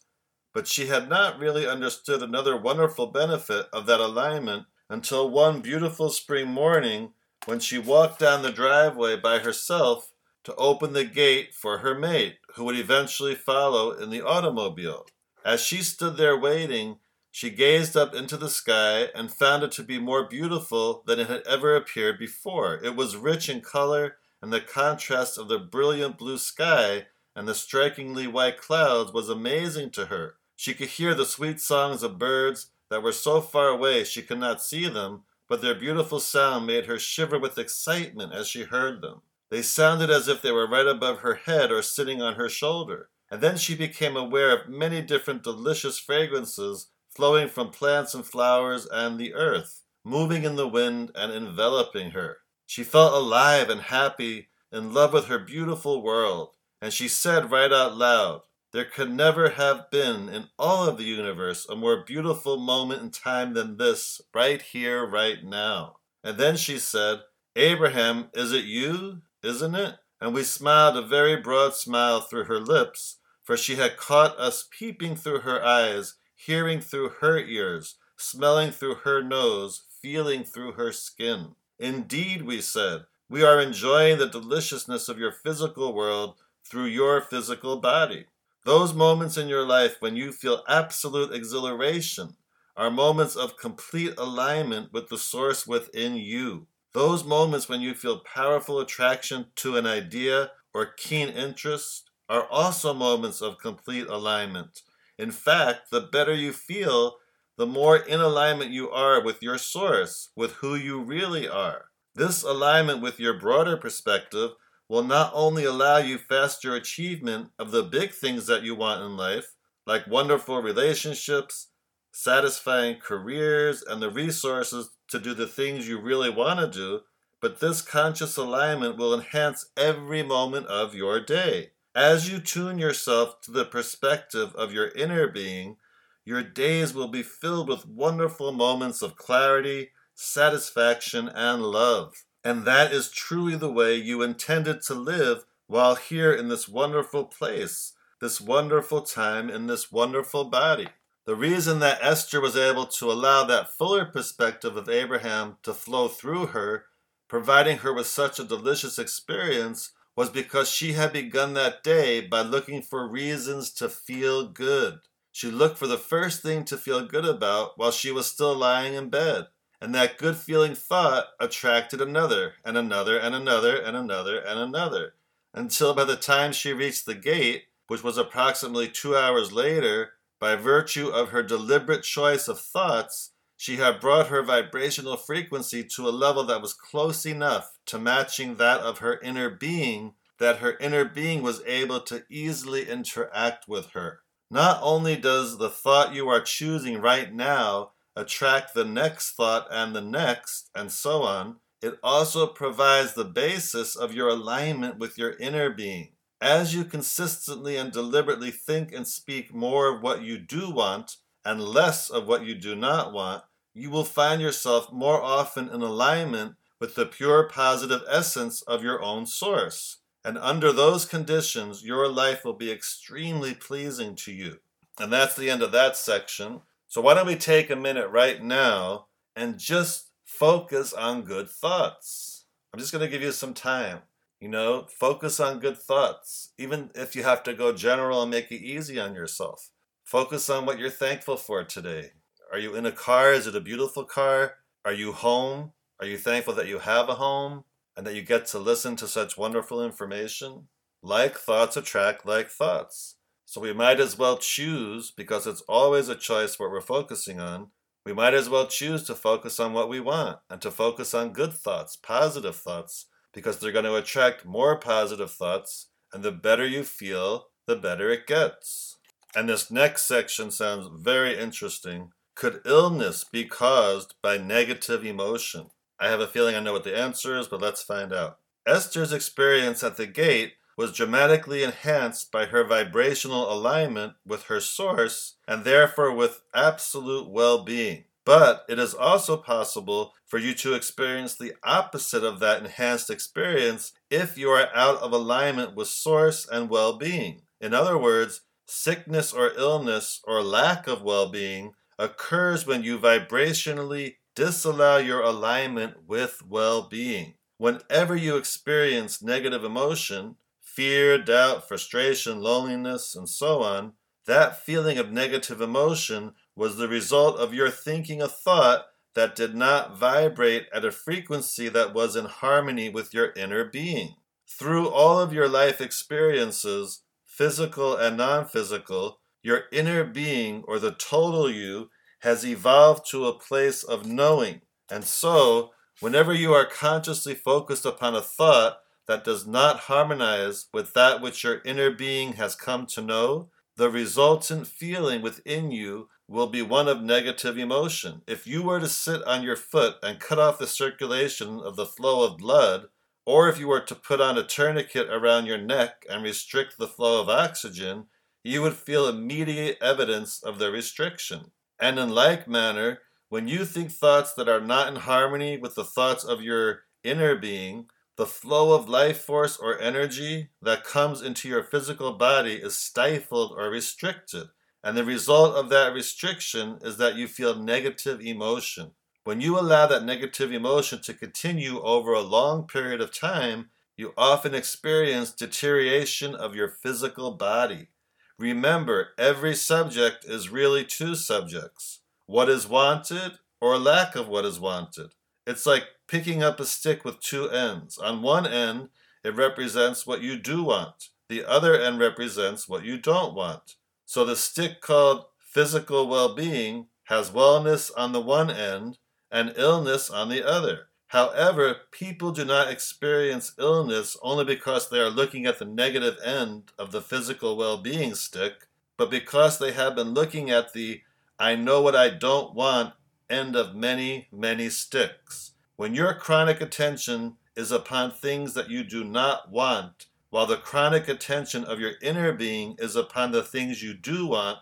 But 0.55 0.67
she 0.67 0.87
had 0.87 1.09
not 1.09 1.39
really 1.39 1.67
understood 1.67 2.23
another 2.23 2.57
wonderful 2.57 3.09
benefit 3.09 3.67
of 3.73 3.85
that 3.87 4.01
alignment 4.01 4.65
until 4.89 5.31
one 5.31 5.61
beautiful 5.61 6.11
spring 6.11 6.49
morning 6.49 7.13
when 7.47 7.61
she 7.61 7.79
walked 7.79 8.19
down 8.19 8.43
the 8.43 8.53
driveway 8.53 9.17
by 9.17 9.39
herself 9.39 10.13
to 10.45 10.55
open 10.57 10.93
the 10.93 11.05
gate 11.05 11.55
for 11.55 11.79
her 11.79 11.95
mate, 11.95 12.39
who 12.55 12.65
would 12.65 12.77
eventually 12.77 13.35
follow 13.35 13.93
in 13.93 14.11
the 14.11 14.25
automobile. 14.25 15.07
As 15.45 15.61
she 15.63 15.83
stood 15.83 16.17
there 16.17 16.39
waiting, 16.39 16.99
she 17.31 17.51
gazed 17.51 17.97
up 17.97 18.15
into 18.15 18.37
the 18.37 18.49
sky 18.49 19.09
and 19.15 19.31
found 19.31 19.63
it 19.63 19.73
to 19.73 19.83
be 19.83 19.99
more 19.99 20.27
beautiful 20.27 21.03
than 21.07 21.21
it 21.21 21.29
had 21.29 21.43
ever 21.47 21.77
appeared 21.77 22.19
before. 22.19 22.81
It 22.83 22.97
was 22.97 23.17
rich 23.17 23.49
in 23.49 23.61
color 23.61 24.17
and 24.43 24.53
the 24.53 24.61
contrast 24.61 25.39
of 25.39 25.49
the 25.49 25.59
brilliant 25.59 26.19
blue 26.19 26.39
sky 26.39 27.07
and 27.37 27.47
the 27.47 27.55
strikingly 27.55 28.27
white 28.27 28.61
clouds 28.61 29.13
was 29.13 29.29
amazing 29.29 29.91
to 29.91 30.07
her. 30.07 30.37
She 30.57 30.75
could 30.75 30.89
hear 30.89 31.15
the 31.15 31.25
sweet 31.25 31.61
songs 31.61 32.03
of 32.03 32.19
birds 32.19 32.71
that 32.91 33.03
were 33.03 33.13
so 33.13 33.41
far 33.41 33.69
away 33.69 34.05
she 34.05 34.23
could 34.23 34.39
not 34.39 34.63
see 34.63 34.89
them, 34.89 35.23
but 35.49 35.63
their 35.63 35.75
beautiful 35.75 36.21
sound 36.21 36.67
made 36.67 36.87
her 36.87 36.99
shiver 36.99 37.39
with 37.39 37.59
excitement 37.59 38.33
as 38.33 38.49
she 38.49 38.65
heard 38.65 39.01
them. 39.01 39.23
They 39.51 39.63
sounded 39.63 40.11
as 40.11 40.29
if 40.29 40.43
they 40.43 40.53
were 40.53 40.69
right 40.69 40.87
above 40.87 41.21
her 41.21 41.35
head 41.35 41.73
or 41.73 41.83
sitting 41.83 42.21
on 42.21 42.35
her 42.35 42.49
shoulder. 42.49 43.09
And 43.31 43.41
then 43.41 43.57
she 43.57 43.75
became 43.75 44.17
aware 44.17 44.57
of 44.57 44.69
many 44.69 45.03
different 45.03 45.43
delicious 45.43 45.99
fragrances 45.99 46.89
flowing 47.09 47.49
from 47.49 47.71
plants 47.71 48.15
and 48.15 48.25
flowers 48.25 48.87
and 48.87 49.19
the 49.19 49.35
earth, 49.35 49.83
moving 50.05 50.45
in 50.45 50.57
the 50.57 50.69
wind 50.69 51.11
and 51.15 51.33
enveloping 51.33 52.13
her. 52.13 52.39
She 52.67 52.85
felt 52.85 53.13
alive 53.13 53.71
and 53.71 53.81
happy, 53.81 54.49
in 54.71 54.93
love 54.93 55.15
with 55.15 55.27
her 55.27 55.39
beautiful 55.39 56.03
world, 56.03 56.51
and 56.81 56.93
she 56.93 57.09
said 57.09 57.51
right 57.51 57.73
out 57.73 57.97
loud, 57.97 58.43
There 58.73 58.85
could 58.85 59.11
never 59.11 59.51
have 59.51 59.91
been 59.91 60.29
in 60.29 60.49
all 60.59 60.87
of 60.87 60.99
the 60.99 61.05
universe 61.05 61.67
a 61.69 61.75
more 61.75 62.05
beautiful 62.05 62.59
moment 62.59 63.01
in 63.01 63.11
time 63.11 63.55
than 63.55 63.79
this, 63.79 64.21
right 64.35 64.61
here, 64.61 65.07
right 65.07 65.43
now. 65.43 65.97
And 66.23 66.37
then 66.37 66.57
she 66.57 66.79
said, 66.79 67.21
Abraham, 67.57 68.29
is 68.35 68.53
it 68.53 68.65
you, 68.65 69.23
isn't 69.43 69.75
it? 69.75 69.95
And 70.21 70.35
we 70.35 70.43
smiled 70.43 70.97
a 70.97 71.07
very 71.07 71.37
broad 71.37 71.75
smile 71.75 72.21
through 72.21 72.45
her 72.45 72.61
lips, 72.61 73.19
for 73.43 73.57
she 73.57 73.77
had 73.77 73.97
caught 73.97 74.39
us 74.39 74.69
peeping 74.71 75.17
through 75.17 75.41
her 75.41 75.65
eyes, 75.65 76.17
hearing 76.35 76.81
through 76.81 77.09
her 77.21 77.39
ears, 77.39 77.97
smelling 78.17 78.71
through 78.71 78.97
her 78.97 79.23
nose, 79.23 79.85
feeling 80.03 80.45
through 80.45 80.73
her 80.73 80.93
skin. 80.93 81.55
Indeed, 81.79 82.43
we 82.43 82.61
said, 82.61 83.07
we 83.31 83.43
are 83.43 83.61
enjoying 83.61 84.19
the 84.19 84.29
deliciousness 84.29 85.09
of 85.09 85.19
your 85.19 85.33
physical 85.33 85.95
world 85.95 86.35
through 86.65 86.87
your 86.87 87.21
physical 87.21 87.81
body. 87.81 88.27
Those 88.65 88.93
moments 88.95 89.37
in 89.37 89.49
your 89.49 89.65
life 89.67 89.97
when 90.01 90.15
you 90.17 90.33
feel 90.33 90.63
absolute 90.69 91.33
exhilaration 91.35 92.37
are 92.77 92.91
moments 92.91 93.35
of 93.35 93.57
complete 93.57 94.15
alignment 94.17 94.93
with 94.93 95.09
the 95.09 95.19
source 95.19 95.67
within 95.67 96.15
you. 96.17 96.69
Those 96.93 97.25
moments 97.25 97.69
when 97.69 97.81
you 97.81 97.95
feel 97.95 98.21
powerful 98.21 98.79
attraction 98.79 99.47
to 99.57 99.77
an 99.77 99.87
idea 99.87 100.53
or 100.73 100.87
keen 100.87 101.29
interest 101.29 102.11
are 102.29 102.47
also 102.47 102.93
moments 102.95 103.41
of 103.43 103.59
complete 103.59 104.07
alignment. 104.07 104.83
In 105.19 105.31
fact, 105.33 105.91
the 105.91 106.01
better 106.01 106.35
you 106.35 106.53
feel, 106.53 107.17
the 107.57 107.67
more 107.67 107.97
in 107.97 108.21
alignment 108.21 108.71
you 108.71 108.91
are 108.91 109.21
with 109.23 109.43
your 109.43 109.59
source, 109.59 110.31
with 110.37 110.53
who 110.55 110.75
you 110.77 111.01
really 111.03 111.49
are. 111.49 111.87
This 112.15 112.43
alignment 112.43 113.01
with 113.03 113.19
your 113.19 113.35
broader 113.39 113.77
perspective 113.77 114.53
will 114.89 115.05
not 115.05 115.31
only 115.35 115.65
allow 115.65 115.99
you 115.99 116.19
faster 116.19 116.75
achievement 116.75 117.51
of 117.59 117.71
the 117.71 117.83
big 117.83 118.13
things 118.13 118.47
that 118.47 118.63
you 118.63 118.75
want 118.75 119.03
in 119.03 119.17
life, 119.17 119.55
like 119.87 120.07
wonderful 120.07 120.63
relationships, 120.63 121.69
satisfying 122.13 122.97
careers, 122.97 123.83
and 123.83 124.01
the 124.01 124.11
resources 124.11 124.91
to 125.09 125.19
do 125.19 125.35
the 125.35 125.47
things 125.47 125.87
you 125.87 126.01
really 126.01 126.31
want 126.31 126.59
to 126.59 126.67
do, 126.67 127.01
but 127.41 127.61
this 127.61 127.83
conscious 127.83 128.37
alignment 128.37 128.97
will 128.97 129.15
enhance 129.15 129.67
every 129.77 130.23
moment 130.23 130.67
of 130.67 130.95
your 130.95 131.21
day. 131.21 131.71
As 131.95 132.31
you 132.31 132.41
tune 132.41 132.79
yourself 132.79 133.41
to 133.43 133.51
the 133.51 133.65
perspective 133.65 134.55
of 134.55 134.73
your 134.73 134.89
inner 134.89 135.29
being, 135.29 135.77
your 136.25 136.43
days 136.43 136.93
will 136.95 137.09
be 137.09 137.23
filled 137.23 137.69
with 137.69 137.87
wonderful 137.87 138.53
moments 138.53 139.03
of 139.03 139.17
clarity, 139.17 139.91
satisfaction, 140.15 141.29
and 141.29 141.63
love. 141.63 142.15
And 142.45 142.65
that 142.65 142.93
is 142.93 143.11
truly 143.11 143.57
the 143.57 143.73
way 143.73 143.97
you 143.97 144.23
intended 144.23 144.83
to 144.83 144.95
live 144.95 145.45
while 145.67 145.97
here 145.97 146.33
in 146.33 146.49
this 146.49 146.69
wonderful 146.69 147.25
place, 147.25 147.93
this 148.21 148.41
wonderful 148.41 149.03
time 149.03 149.51
in 149.51 149.67
this 149.67 149.93
wonderful 149.93 150.45
body. 150.45 150.89
The 151.27 151.37
reason 151.37 151.81
that 151.81 151.99
Esther 152.03 152.41
was 152.41 152.57
able 152.57 152.87
to 152.87 153.13
allow 153.13 153.45
that 153.45 153.71
fuller 153.71 154.07
perspective 154.07 154.77
of 154.77 154.89
Abraham 154.89 155.59
to 155.63 155.75
flow 155.75 156.09
through 156.09 156.47
her, 156.47 156.87
providing 157.29 157.79
her 157.79 157.93
with 157.93 158.07
such 158.07 158.39
a 158.39 158.45
delicious 158.45 158.99
experience, 158.99 159.93
was 160.17 160.31
because 160.31 160.71
she 160.71 160.95
had 160.95 161.13
begun 161.13 161.53
that 161.53 161.83
day 161.83 162.21
by 162.21 162.41
looking 162.41 162.81
for 162.81 163.07
reasons 163.07 163.71
to 163.71 163.89
feel 163.89 164.49
good. 164.49 165.01
She 165.31 165.51
looked 165.51 165.77
for 165.79 165.87
the 165.87 165.99
first 165.99 166.43
thing 166.43 166.65
to 166.65 166.77
feel 166.77 167.07
good 167.07 167.27
about 167.27 167.77
while 167.77 167.93
she 167.93 168.11
was 168.11 168.27
still 168.27 168.57
lying 168.57 168.95
in 168.95 169.11
bed. 169.11 169.49
And 169.81 169.95
that 169.95 170.19
good 170.19 170.37
feeling 170.37 170.75
thought 170.75 171.27
attracted 171.39 172.01
another, 172.01 172.55
and 172.65 172.77
another, 172.77 173.19
and 173.19 173.35
another, 173.35 173.77
and 173.77 173.97
another, 173.97 174.39
and 174.39 174.59
another, 174.59 175.15
until 175.55 175.95
by 175.95 176.05
the 176.05 176.17
time 176.17 176.53
she 176.53 176.73
reached 176.73 177.07
the 177.07 177.15
gate, 177.15 177.65
which 177.87 178.03
was 178.03 178.19
approximately 178.19 178.89
two 178.89 179.17
hours 179.17 179.53
later, 179.53 180.13
by 180.41 180.57
virtue 180.57 181.09
of 181.09 181.31
her 181.31 181.43
deliberate 181.43 182.03
choice 182.03 182.49
of 182.49 182.61
thoughts, 182.61 183.33
she 183.57 183.77
had 183.77 184.01
brought 184.01 184.29
her 184.29 184.43
vibrational 184.43 185.17
frequency 185.17 185.83
to 185.83 186.09
a 186.09 186.11
level 186.11 186.45
that 186.45 186.63
was 186.63 186.75
close 186.75 187.27
enough 187.27 187.79
to 187.87 187.99
matching 187.99 188.57
that 188.57 188.81
of 188.81 188.99
her 188.99 189.19
inner 189.21 189.51
being 189.51 190.15
that 190.39 190.59
her 190.59 190.77
inner 190.79 191.05
being 191.05 191.43
was 191.43 191.63
able 191.67 192.01
to 192.01 192.25
easily 192.31 192.89
interact 192.89 193.69
with 193.69 193.91
her. 193.91 194.21
Not 194.51 194.79
only 194.83 195.17
does 195.17 195.59
the 195.59 195.69
thought 195.69 196.15
you 196.15 196.29
are 196.29 196.41
choosing 196.41 197.01
right 197.01 197.33
now 197.33 197.91
attract 198.19 198.75
the 198.75 198.85
next 198.85 199.33
thought 199.33 199.69
and 199.71 199.95
the 199.95 200.01
next, 200.01 200.71
and 200.75 200.91
so 200.91 201.23
on, 201.23 201.57
it 201.81 201.99
also 202.03 202.47
provides 202.47 203.15
the 203.15 203.25
basis 203.25 203.95
of 203.95 204.13
your 204.13 204.29
alignment 204.29 204.99
with 204.99 205.17
your 205.17 205.37
inner 205.39 205.71
being. 205.71 206.09
As 206.41 206.75
you 206.75 206.85
consistently 206.85 207.77
and 207.77 207.93
deliberately 207.93 208.51
think 208.51 208.93
and 208.93 209.07
speak 209.07 209.55
more 209.55 209.95
of 209.95 210.03
what 210.03 210.23
you 210.23 210.39
do 210.39 210.71
want 210.71 211.17
and 211.45 211.63
less 211.63 212.11
of 212.11 212.27
what 212.27 212.45
you 212.45 212.55
do 212.55 212.75
not 212.75 213.13
want, 213.13 213.45
you 213.73 213.91
will 213.91 214.05
find 214.05 214.43
yourself 214.43 214.93
more 214.93 215.23
often 215.23 215.69
in 215.69 215.83
alignment 215.83 216.57
with 216.81 216.97
the 216.97 217.07
pure 217.07 217.49
positive 217.49 218.03
essence 218.09 218.63
of 218.63 218.83
your 218.83 219.03
own 219.03 219.27
source. 219.27 219.99
And 220.25 220.37
under 220.37 220.73
those 220.73 221.05
conditions, 221.05 221.85
your 221.85 222.09
life 222.09 222.45
will 222.45 222.55
be 222.55 222.73
extremely 222.73 223.55
pleasing 223.55 224.17
to 224.17 224.33
you. 224.33 224.59
And 224.99 225.13
that's 225.13 225.37
the 225.37 225.49
end 225.49 225.63
of 225.63 225.73
that 225.73 225.97
section. 225.97 226.63
So, 226.89 227.01
why 227.01 227.15
don't 227.15 227.27
we 227.27 227.37
take 227.37 227.71
a 227.71 227.77
minute 227.77 228.09
right 228.09 228.43
now 228.43 229.07
and 229.37 229.59
just 229.59 230.11
focus 230.25 230.93
on 230.93 231.23
good 231.23 231.49
thoughts? 231.49 232.47
I'm 232.73 232.81
just 232.81 232.93
going 232.93 233.05
to 233.05 233.11
give 233.11 233.23
you 233.23 233.33
some 233.33 233.55
time. 233.55 234.01
You 234.41 234.49
know, 234.49 234.87
focus 234.89 235.41
on 235.41 235.59
good 235.59 235.79
thoughts, 235.79 236.53
even 236.59 236.91
if 236.95 237.17
you 237.17 237.25
have 237.25 237.43
to 237.45 237.55
go 237.55 237.73
general 237.73 238.23
and 238.23 238.31
make 238.31 238.53
it 238.53 238.63
easy 238.63 238.99
on 239.01 239.15
yourself. 239.15 239.71
Focus 240.05 240.49
on 240.49 240.65
what 240.65 240.79
you're 240.79 240.91
thankful 240.91 241.37
for 241.37 241.65
today. 241.65 242.13
Are 242.53 242.59
you 242.59 242.75
in 242.75 242.87
a 242.87 242.93
car? 242.93 243.33
Is 243.33 243.47
it 243.47 243.57
a 243.57 243.61
beautiful 243.61 244.05
car? 244.05 244.55
Are 244.85 244.93
you 244.93 245.13
home? 245.13 245.73
Are 246.01 246.07
you 246.07 246.17
thankful 246.17 246.55
that 246.55 246.69
you 246.69 246.79
have 246.79 247.09
a 247.09 247.15
home? 247.15 247.65
and 247.99 248.07
that 248.07 248.15
you 248.15 248.23
get 248.23 248.47
to 248.47 248.61
listen 248.61 248.95
to 248.95 249.09
such 249.09 249.37
wonderful 249.37 249.85
information. 249.85 250.69
Like 251.03 251.37
thoughts 251.37 251.77
attract 251.77 252.25
like 252.25 252.49
thoughts. 252.49 253.17
So 253.51 253.63
we 253.63 253.73
might 253.73 253.99
as 253.99 254.19
well 254.19 254.37
choose, 254.37 255.11
because 255.11 255.47
it's 255.47 255.63
always 255.63 256.11
a 256.11 256.15
choice 256.15 256.59
what 256.59 256.71
we're 256.71 256.83
focusing 256.83 257.41
on, 257.41 257.69
we 258.05 258.13
might 258.13 258.35
as 258.35 258.51
well 258.51 258.67
choose 258.67 259.05
to 259.05 259.15
focus 259.15 259.59
on 259.59 259.73
what 259.73 259.89
we 259.89 260.01
want 260.01 260.41
and 260.51 260.61
to 260.61 260.71
focus 260.71 261.15
on 261.15 261.33
good 261.33 261.55
thoughts, 261.55 261.97
positive 261.97 262.57
thoughts, 262.57 263.07
because 263.33 263.59
they're 263.59 263.73
going 263.73 263.87
to 263.87 263.95
attract 263.95 264.45
more 264.45 264.77
positive 264.77 265.31
thoughts, 265.31 265.87
and 266.13 266.23
the 266.23 266.31
better 266.31 266.67
you 266.67 266.85
feel, 266.85 267.47
the 267.67 267.75
better 267.75 268.11
it 268.11 268.27
gets. 268.27 268.99
And 269.35 269.49
this 269.49 269.71
next 269.71 270.03
section 270.07 270.51
sounds 270.51 270.87
very 270.93 271.39
interesting. 271.39 272.11
Could 272.35 272.61
illness 272.67 273.25
be 273.25 273.47
caused 273.47 274.13
by 274.23 274.37
negative 274.37 275.07
emotion? 275.07 275.71
I 275.99 276.09
have 276.09 276.21
a 276.21 276.27
feeling 276.27 276.55
I 276.55 276.61
know 276.61 276.75
what 276.75 276.85
the 276.85 276.99
answer 276.99 277.39
is, 277.39 277.49
but 277.49 277.63
let's 277.63 277.83
find 277.83 278.13
out. 278.13 278.41
Esther's 278.67 279.15
experience 279.15 279.83
at 279.83 279.97
the 279.97 280.07
gate 280.07 280.53
was 280.79 280.93
dramatically 280.93 281.65
enhanced 281.65 282.31
by 282.31 282.47
her 282.47 282.63
vibrational 282.63 283.53
alignment 283.53 284.13
with 284.25 284.45
her 284.45 284.61
source 284.61 285.35
and 285.49 285.65
therefore 285.65 286.15
with 286.15 286.41
absolute 286.55 287.29
well 287.29 287.65
being. 287.65 288.05
But 288.25 288.65
it 288.69 288.79
is 288.79 288.95
also 288.95 289.37
possible 289.37 290.13
for 290.25 290.39
you 290.39 290.55
to 290.55 290.75
experience 290.75 291.35
the 291.35 291.55
opposite 291.65 292.23
of 292.23 292.39
that 292.41 292.63
enhanced 292.63 293.11
experience 293.11 293.93
if 294.09 294.39
you 294.39 294.51
are 294.51 294.69
out 294.73 294.99
of 294.99 295.13
alignment 295.13 295.75
with 295.75 295.89
source 295.89 296.47
and 296.49 296.71
well 296.71 296.97
being. 296.97 297.43
In 297.61 297.75
other 297.75 297.99
words, 297.99 298.43
sickness 298.67 299.33
or 299.33 299.51
illness 299.57 300.21
or 300.25 300.45
lack 300.45 300.87
of 300.87 301.03
well 301.03 301.29
being 301.29 301.73
occurs 301.99 302.69
when 302.69 302.85
you 302.85 302.99
vibrationally 302.99 304.17
disallow 304.37 304.99
your 304.99 305.23
alignment 305.23 306.07
with 306.07 306.41
well 306.47 306.83
being. 306.83 307.35
Whenever 307.57 308.15
you 308.15 308.37
experience 308.37 309.21
negative 309.21 309.65
emotion, 309.65 310.37
fear, 310.79 311.19
doubt, 311.19 311.67
frustration, 311.67 312.41
loneliness, 312.41 313.17
and 313.17 313.29
so 313.29 313.65
on, 313.65 313.95
that 314.27 314.65
feeling 314.65 314.97
of 314.97 315.11
negative 315.11 315.61
emotion 315.61 316.33
was 316.55 316.77
the 316.77 316.87
result 316.87 317.37
of 317.37 317.53
your 317.53 317.69
thinking 317.69 318.23
a 318.23 318.29
thought 318.29 318.85
that 319.17 319.35
did 319.35 319.57
not 319.57 319.99
vibrate 319.99 320.67
at 320.73 320.85
a 320.85 320.93
frequency 320.93 321.69
that 321.69 321.93
was 321.93 322.15
in 322.15 322.27
harmony 322.27 322.89
with 322.89 323.13
your 323.13 323.33
inner 323.33 323.65
being. 323.65 324.15
Through 324.49 324.89
all 324.89 325.19
of 325.19 325.33
your 325.33 325.49
life 325.49 325.81
experiences, 325.81 327.03
physical 327.27 327.97
and 327.97 328.17
non 328.17 328.47
physical, 328.47 329.19
your 329.43 329.63
inner 329.73 330.05
being 330.05 330.63
or 330.69 330.79
the 330.79 330.93
total 330.93 331.51
you 331.51 331.91
has 332.21 332.47
evolved 332.47 333.05
to 333.11 333.27
a 333.27 333.37
place 333.37 333.83
of 333.83 334.07
knowing. 334.07 334.61
And 334.89 335.03
so, 335.03 335.73
whenever 335.99 336.33
you 336.33 336.55
are 336.55 336.65
consciously 336.65 337.35
focused 337.35 337.85
upon 337.85 338.15
a 338.15 338.23
thought 338.23 338.79
that 339.09 339.25
does 339.25 339.47
not 339.47 339.81
harmonize 339.81 340.67
with 340.73 340.95
that 340.95 341.21
which 341.21 341.43
your 341.43 341.61
inner 341.65 341.91
being 341.91 342.35
has 342.35 342.55
come 342.55 342.87
to 342.87 343.01
know, 343.01 343.49
the 343.77 343.91
resultant 343.91 344.67
feeling 344.67 345.23
within 345.23 345.71
you 345.71 346.09
will 346.29 346.49
be 346.49 346.61
one 346.61 346.89
of 346.89 347.01
negative 347.01 347.57
emotion. 347.57 348.21
If 348.27 348.47
you 348.47 348.63
were 348.63 348.81
to 348.81 348.89
sit 348.89 349.25
on 349.25 349.43
your 349.43 349.57
foot 349.57 349.97
and 350.03 350.21
cut 350.21 350.39
off 350.39 350.59
the 350.59 350.67
circulation 350.67 351.59
of 351.61 351.77
the 351.77 351.87
flow 351.87 352.25
of 352.25 352.39
blood, 352.39 352.89
or 353.25 353.49
if 353.49 353.59
you 353.59 353.69
were 353.69 353.81
to 353.81 353.95
put 353.95 354.21
on 354.21 354.37
a 354.37 354.43
tourniquet 354.43 355.09
around 355.09 355.47
your 355.47 355.59
neck 355.59 356.05
and 356.09 356.23
restrict 356.23 356.77
the 356.79 356.89
flow 356.89 357.21
of 357.21 357.29
oxygen, 357.29 358.07
you 358.45 358.63
would 358.63 358.75
feel 358.75 359.09
immediate 359.09 359.79
evidence 359.81 360.43
of 360.43 360.59
the 360.59 360.71
restriction. 360.71 361.53
And 361.81 361.99
in 361.99 362.11
like 362.11 362.49
manner, 362.49 363.01
when 363.29 363.47
you 363.47 363.65
think 363.65 363.91
thoughts 363.91 364.33
that 364.35 364.49
are 364.49 364.61
not 364.61 364.89
in 364.89 364.97
harmony 364.97 365.59
with 365.59 365.75
the 365.75 365.85
thoughts 365.85 366.25
of 366.25 366.43
your 366.43 366.81
inner 367.05 367.37
being, 367.37 367.87
the 368.19 368.27
flow 368.27 368.73
of 368.73 368.89
life 368.89 369.21
force 369.21 369.57
or 369.57 369.79
energy 369.79 370.49
that 370.61 370.83
comes 370.83 371.23
into 371.23 371.49
your 371.49 371.63
physical 371.63 372.13
body 372.13 372.55
is 372.55 372.77
stifled 372.77 373.53
or 373.57 373.71
restricted. 373.71 374.49
And 374.83 374.97
the 374.97 375.05
result 375.05 375.55
of 375.55 375.71
that 375.71 375.95
restriction 375.95 376.79
is 376.83 376.97
that 376.97 377.15
you 377.15 377.29
feel 377.29 377.55
negative 377.55 378.21
emotion. 378.21 378.91
When 379.23 379.41
you 379.41 379.57
allow 379.57 379.87
that 379.87 380.05
negative 380.05 380.53
emotion 380.53 381.01
to 381.03 381.15
continue 381.15 381.81
over 381.81 382.13
a 382.13 382.21
long 382.21 382.67
period 382.67 383.01
of 383.01 383.17
time, 383.17 383.71
you 383.97 384.15
often 384.19 384.53
experience 384.53 385.31
deterioration 385.31 386.35
of 386.35 386.57
your 386.57 386.69
physical 386.69 387.33
body. 387.33 387.89
Remember, 388.37 389.11
every 389.17 389.55
subject 389.55 390.25
is 390.25 390.49
really 390.49 390.85
two 390.85 391.15
subjects 391.15 392.01
what 392.27 392.49
is 392.49 392.67
wanted 392.67 393.33
or 393.61 393.79
lack 393.79 394.17
of 394.17 394.29
what 394.29 394.45
is 394.45 394.61
wanted. 394.61 395.13
It's 395.47 395.67
like 395.67 395.85
picking 396.09 396.43
up 396.43 396.59
a 396.59 396.65
stick 396.65 397.05
with 397.05 397.21
two 397.21 397.49
ends. 397.51 397.99
On 397.99 398.23
one 398.23 398.47
end, 398.47 398.89
it 399.23 399.37
represents 399.37 400.07
what 400.07 400.23
you 400.23 400.37
do 400.37 400.65
want, 400.65 401.11
the 401.29 401.45
other 401.45 401.79
end 401.79 402.01
represents 402.01 402.69
what 402.69 402.85
you 402.85 402.97
don't 402.99 403.35
want. 403.35 403.75
So 404.07 404.25
the 404.25 404.37
stick 404.37 404.81
called 404.81 405.27
physical 405.39 406.09
well 406.09 406.35
being 406.35 406.87
has 407.05 407.31
wellness 407.31 407.91
on 407.97 408.13
the 408.13 408.21
one 408.21 408.51
end 408.51 408.99
and 409.31 409.53
illness 409.57 410.09
on 410.09 410.31
the 410.31 410.47
other. 410.47 410.89
However, 411.09 411.77
people 411.91 412.33
do 412.33 412.45
not 412.45 412.71
experience 412.71 413.53
illness 413.59 414.17
only 414.23 414.45
because 414.45 414.89
they 414.89 414.99
are 414.99 415.11
looking 415.11 415.47
at 415.47 415.59
the 415.59 415.65
negative 415.65 416.17
end 416.25 416.73
of 416.79 416.93
the 416.93 417.01
physical 417.01 417.57
well 417.57 417.79
being 417.79 418.15
stick, 418.15 418.69
but 418.97 419.11
because 419.11 419.59
they 419.59 419.73
have 419.73 419.95
been 419.95 420.15
looking 420.15 420.51
at 420.51 420.73
the 420.73 421.03
I 421.39 421.55
know 421.55 421.83
what 421.83 421.95
I 421.95 422.09
don't 422.09 422.55
want 422.55 422.95
end 423.31 423.55
of 423.55 423.75
many, 423.75 424.29
many 424.33 424.71
sticks. 424.71 425.53
When 425.79 425.95
your 425.95 426.13
chronic 426.13 426.61
attention 426.61 427.37
is 427.55 427.71
upon 427.71 428.11
things 428.11 428.55
that 428.55 428.69
you 428.69 428.83
do 428.83 429.05
not 429.05 429.53
want, 429.53 430.07
while 430.29 430.45
the 430.45 430.57
chronic 430.57 431.07
attention 431.07 431.63
of 431.63 431.79
your 431.79 431.93
inner 432.03 432.33
being 432.33 432.75
is 432.81 432.97
upon 432.97 433.31
the 433.31 433.45
things 433.45 433.81
you 433.81 433.95
do 433.95 434.27
want, 434.27 434.59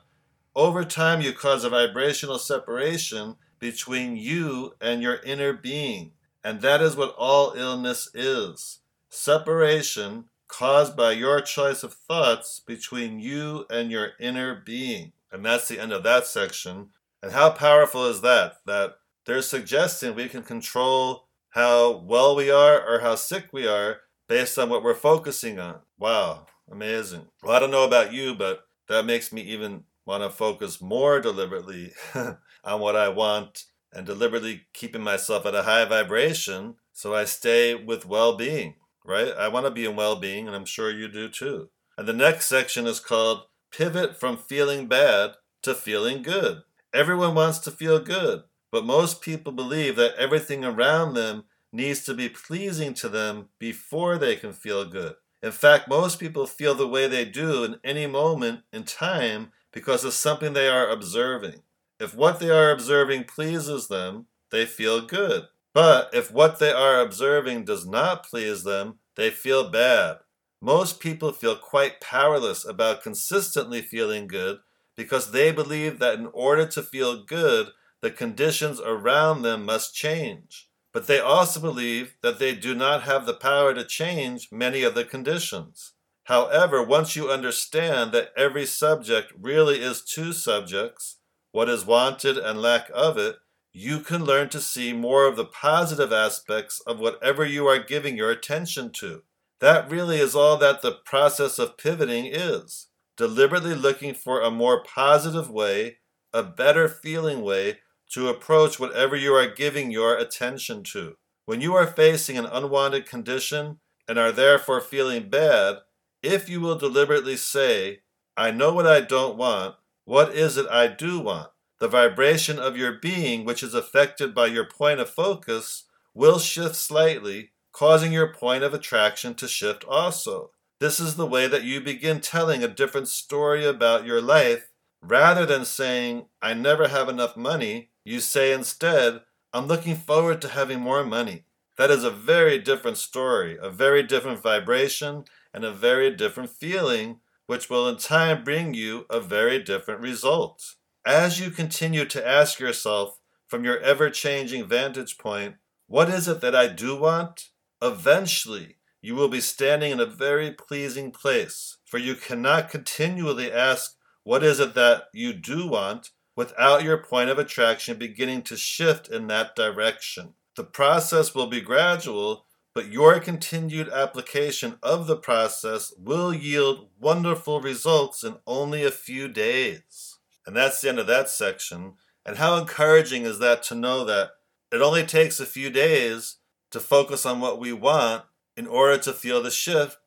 over 0.55 0.85
time 0.85 1.23
you 1.23 1.33
cause 1.33 1.65
a 1.65 1.71
vibrational 1.71 2.39
separation 2.39 3.37
between 3.59 4.19
you 4.19 4.75
and 4.79 5.01
your 5.01 5.17
inner 5.25 5.55
being. 5.55 6.13
And 6.45 6.61
that 6.61 6.83
is 6.83 6.97
what 6.97 7.15
all 7.17 7.55
illness 7.55 8.11
is 8.13 8.81
separation 9.09 10.27
caused 10.49 10.99
by 10.99 11.13
your 11.13 11.41
choice 11.41 11.83
of 11.83 11.95
thoughts 11.95 12.61
between 12.61 13.21
you 13.21 13.65
and 13.71 13.91
your 13.91 14.11
inner 14.21 14.55
being. 14.55 15.13
And 15.33 15.47
that's 15.47 15.67
the 15.67 15.81
end 15.81 15.95
of 15.95 16.03
that 16.03 16.27
section. 16.27 16.91
And 17.23 17.33
how 17.33 17.49
powerful 17.49 18.05
is 18.05 18.21
that? 18.21 18.59
That 18.67 18.99
they're 19.26 19.42
suggesting 19.42 20.14
we 20.14 20.28
can 20.28 20.42
control 20.42 21.26
how 21.50 21.99
well 21.99 22.35
we 22.37 22.50
are 22.50 22.80
or 22.87 23.00
how 23.00 23.14
sick 23.14 23.49
we 23.52 23.66
are 23.66 23.99
based 24.28 24.59
on 24.59 24.68
what 24.68 24.83
we're 24.83 24.95
focusing 24.95 25.59
on. 25.59 25.80
Wow, 25.99 26.47
amazing. 26.71 27.26
Well, 27.42 27.54
I 27.54 27.59
don't 27.59 27.71
know 27.71 27.85
about 27.85 28.12
you, 28.12 28.35
but 28.35 28.64
that 28.88 29.04
makes 29.04 29.33
me 29.33 29.42
even 29.42 29.85
want 30.06 30.23
to 30.23 30.30
focus 30.30 30.80
more 30.80 31.21
deliberately 31.21 31.92
on 32.14 32.80
what 32.80 32.97
I 32.97 33.09
want 33.09 33.64
and 33.92 34.06
deliberately 34.06 34.62
keeping 34.73 35.02
myself 35.02 35.47
at 35.47 35.54
a 35.54 35.62
high 35.62 35.85
vibration 35.85 36.76
so 36.97 37.14
I 37.14 37.26
stay 37.26 37.75
with 37.75 38.06
well 38.06 38.38
being, 38.38 38.76
right? 39.04 39.33
I 39.37 39.49
want 39.49 39.66
to 39.66 39.71
be 39.71 39.85
in 39.85 39.97
well 39.97 40.16
being, 40.16 40.47
and 40.47 40.56
I'm 40.56 40.64
sure 40.64 40.90
you 40.90 41.09
do 41.09 41.28
too. 41.28 41.68
And 41.99 42.09
the 42.09 42.14
next 42.14 42.47
section 42.47 42.87
is 42.87 43.00
called 43.00 43.42
Pivot 43.71 44.18
from 44.18 44.38
Feeling 44.38 44.87
Bad 44.87 45.33
to 45.61 45.75
Feeling 45.75 46.23
Good. 46.23 46.62
Everyone 46.95 47.35
wants 47.35 47.59
to 47.61 47.71
feel 47.71 47.99
good, 47.99 48.45
but 48.76 48.85
most 48.85 49.23
people 49.23 49.52
believe 49.52 49.97
that 49.97 50.14
everything 50.16 50.62
around 50.62 51.14
them 51.14 51.45
needs 51.73 52.04
to 52.04 52.12
be 52.12 52.28
pleasing 52.28 52.92
to 52.92 53.09
them 53.09 53.49
before 53.59 54.18
they 54.18 54.37
can 54.37 54.52
feel 54.52 54.85
good. 54.85 55.14
In 55.42 55.50
fact, 55.50 55.88
most 55.88 56.21
people 56.21 56.47
feel 56.47 56.75
the 56.75 56.87
way 56.87 57.09
they 57.09 57.25
do 57.25 57.64
in 57.64 57.76
any 57.83 58.06
moment 58.06 58.64
in 58.75 58.83
time 58.85 59.50
because 59.73 60.04
of 60.04 60.12
something 60.12 60.52
they 60.52 60.68
are 60.68 60.90
observing. 60.90 61.62
If 61.99 62.14
what 62.14 62.38
they 62.38 62.50
are 62.50 62.71
observing 62.71 63.25
pleases 63.25 63.88
them, 63.88 64.26
they 64.50 64.66
feel 64.66 65.00
good. 65.00 65.45
But 65.73 66.11
if 66.12 66.30
what 66.30 66.59
they 66.59 66.71
are 66.71 67.00
observing 67.00 67.64
does 67.64 67.87
not 67.87 68.26
please 68.26 68.62
them, 68.62 68.99
they 69.16 69.30
feel 69.30 69.71
bad. 69.71 70.18
Most 70.61 71.00
people 71.00 71.33
feel 71.33 71.56
quite 71.56 72.02
powerless 72.02 72.62
about 72.68 73.02
consistently 73.02 73.80
feeling 73.80 74.26
good 74.26 74.59
because 74.99 75.30
they 75.30 75.50
believe 75.50 75.99
that 75.99 76.18
in 76.18 76.26
order 76.35 76.66
to 76.66 76.83
feel 76.83 77.25
good, 77.25 77.68
the 78.03 78.11
conditions 78.11 78.81
around 78.81 79.43
them 79.43 79.65
must 79.65 79.95
change. 79.95 80.69
But 80.93 81.07
they 81.07 81.21
also 81.21 81.61
believe 81.61 82.17
that 82.23 82.38
they 82.38 82.55
do 82.55 82.75
not 82.75 83.03
have 83.03 83.26
the 83.26 83.35
power 83.35 83.75
to 83.75 83.85
change 83.85 84.49
many 84.50 84.83
of 84.83 84.95
the 84.95 85.05
conditions. 85.05 85.93
However, 86.25 86.83
once 86.83 87.15
you 87.15 87.31
understand 87.31 88.12
that 88.12 88.31
every 88.37 88.67
subject 88.67 89.33
really 89.38 89.81
is 89.81 90.03
two 90.03 90.33
subjects, 90.33 91.19
what 91.53 91.69
is 91.69 91.85
wanted 91.85 92.37
and 92.37 92.61
lack 92.61 92.91
of 92.95 93.17
it, 93.19 93.37
you 93.73 94.00
can 94.00 94.25
learn 94.25 94.49
to 94.49 94.61
see 94.61 94.93
more 94.93 95.26
of 95.26 95.37
the 95.37 95.45
positive 95.45 96.12
aspects 96.12 96.81
of 96.87 96.99
whatever 96.99 97.45
you 97.45 97.67
are 97.67 97.79
giving 97.79 98.17
your 98.17 98.31
attention 98.31 98.91
to. 98.91 99.23
That 99.61 99.91
really 99.91 100.19
is 100.19 100.35
all 100.35 100.57
that 100.57 100.83
the 100.83 100.93
process 100.93 101.59
of 101.59 101.79
pivoting 101.79 102.26
is 102.26 102.88
deliberately 103.17 103.75
looking 103.75 104.15
for 104.15 104.41
a 104.41 104.50
more 104.50 104.83
positive 104.83 105.50
way, 105.50 105.99
a 106.33 106.43
better 106.43 106.88
feeling 106.88 107.43
way 107.43 107.79
to 108.13 108.29
approach 108.29 108.79
whatever 108.79 109.17
you 109.17 109.35
are 109.35 109.49
giving 109.49 109.91
your 109.91 110.17
attention 110.17 110.83
to. 110.85 111.17
When 111.45 111.61
you 111.61 111.75
are 111.75 111.87
facing 111.87 112.37
an 112.37 112.47
unwanted 112.47 113.07
condition 113.07 113.79
and 114.09 114.19
are 114.19 114.33
therefore 114.33 114.81
feeling 114.81 115.29
bad, 115.29 115.77
if 116.23 116.49
you 116.49 116.61
will 116.61 116.77
deliberately 116.77 117.37
say, 117.37 118.01
I 118.37 118.51
know 118.51 118.73
what 118.73 118.87
I 118.87 119.01
don't 119.01 119.37
want, 119.37 119.77
what 120.05 120.35
is 120.35 120.57
it 120.57 120.67
I 120.69 120.89
do 120.89 121.21
want? 121.21 121.51
The 121.79 121.89
vibration 121.89 122.59
of 122.59 122.77
your 122.77 122.93
being, 122.93 123.45
which 123.45 123.63
is 123.63 123.75
affected 123.75 124.35
by 124.35 124.47
your 124.47 124.65
point 124.65 125.01
of 125.01 125.11
focus, 125.11 125.85
will 126.15 126.39
shift 126.39 126.75
slightly, 126.75 127.51
causing 127.73 128.13
your 128.13 128.33
point 128.33 128.65
of 128.65 128.73
attraction 128.73 129.35
to 129.35 129.47
shift 129.47 129.85
also. 129.85 130.51
This 130.81 131.01
is 131.01 131.17
the 131.17 131.27
way 131.27 131.47
that 131.47 131.65
you 131.65 131.81
begin 131.81 132.21
telling 132.21 132.63
a 132.63 132.69
different 132.69 133.09
story 133.09 133.65
about 133.65 134.07
your 134.07 134.21
life. 134.21 134.71
Rather 135.02 135.47
than 135.47 135.65
saying, 135.65 136.26
I 136.41 136.54
never 136.54 136.89
have 136.89 137.09
enough 137.09 137.37
money, 137.37 137.91
you 138.06 138.21
say 138.21 138.52
instead, 138.52 139.23
I'm 139.52 139.66
looking 139.66 139.97
forward 139.97 140.40
to 140.42 140.49
having 140.49 140.78
more 140.78 141.04
money. 141.04 141.45
That 141.76 141.90
is 141.90 142.04
a 142.04 142.10
very 142.10 142.56
different 142.56 142.99
story, 142.99 143.58
a 143.60 143.69
very 143.69 144.04
different 144.04 144.40
vibration, 144.40 145.25
and 145.52 145.64
a 145.64 145.73
very 145.73 146.14
different 146.14 146.50
feeling, 146.50 147.19
which 147.47 147.69
will 147.69 147.88
in 147.88 147.97
time 147.97 148.45
bring 148.45 148.75
you 148.75 149.06
a 149.10 149.19
very 149.21 149.60
different 149.60 150.00
result. 150.00 150.76
As 151.04 151.40
you 151.40 151.50
continue 151.50 152.04
to 152.04 152.26
ask 152.26 152.60
yourself 152.60 153.19
from 153.49 153.64
your 153.64 153.80
ever 153.80 154.08
changing 154.08 154.69
vantage 154.69 155.19
point, 155.19 155.56
what 155.88 156.08
is 156.08 156.28
it 156.28 156.40
that 156.42 156.54
I 156.54 156.69
do 156.69 156.97
want? 156.97 157.50
Eventually, 157.82 158.76
you 159.02 159.16
will 159.16 159.28
be 159.28 159.40
standing 159.40 159.90
in 159.90 160.00
a 160.00 160.06
very 160.06 160.52
pleasing 160.52 161.10
place, 161.10 161.78
for 161.84 161.99
you 161.99 162.14
cannot 162.14 162.71
continually 162.71 163.50
ask, 163.52 163.97
What 164.23 164.45
is 164.45 164.60
it 164.60 164.75
that 164.75 165.08
you 165.12 165.32
do 165.32 165.66
want? 165.66 166.10
Without 166.37 166.85
your 166.85 166.99
point 166.99 167.31
of 167.31 167.39
attraction 167.39 167.99
beginning 167.99 168.43
to 168.43 168.57
shift 168.57 169.09
in 169.09 169.27
that 169.27 169.57
direction. 169.57 170.35
The 170.55 170.65
process 170.65 171.35
will 171.35 171.47
be 171.47 171.61
gradual, 171.61 172.45
but 172.75 172.93
your 172.93 173.19
continued 173.19 173.89
application 173.89 174.79
of 174.83 175.07
the 175.07 175.17
process 175.17 175.93
will 175.99 176.33
yield 176.33 176.91
wonderful 177.01 177.61
results 177.61 178.23
in 178.23 178.37
only 178.47 178.85
a 178.85 178.91
few 178.91 179.29
days. 179.29 180.19
And 180.47 180.55
that's 180.55 180.81
the 180.81 180.91
end 180.91 180.99
of 180.99 181.07
that 181.07 181.29
section. 181.29 181.95
And 182.25 182.37
how 182.37 182.57
encouraging 182.57 183.23
is 183.23 183.39
that 183.39 183.63
to 183.65 183.75
know 183.75 184.05
that 184.05 184.33
it 184.71 184.83
only 184.83 185.05
takes 185.05 185.41
a 185.41 185.47
few 185.47 185.71
days 185.71 186.37
to 186.71 186.81
focus 186.81 187.25
on 187.25 187.41
what 187.41 187.59
we 187.59 187.73
want 187.73 188.25
in 188.57 188.67
order 188.67 188.99
to 188.99 189.13
feel 189.13 189.43
the 189.43 189.51
shift 189.51 189.99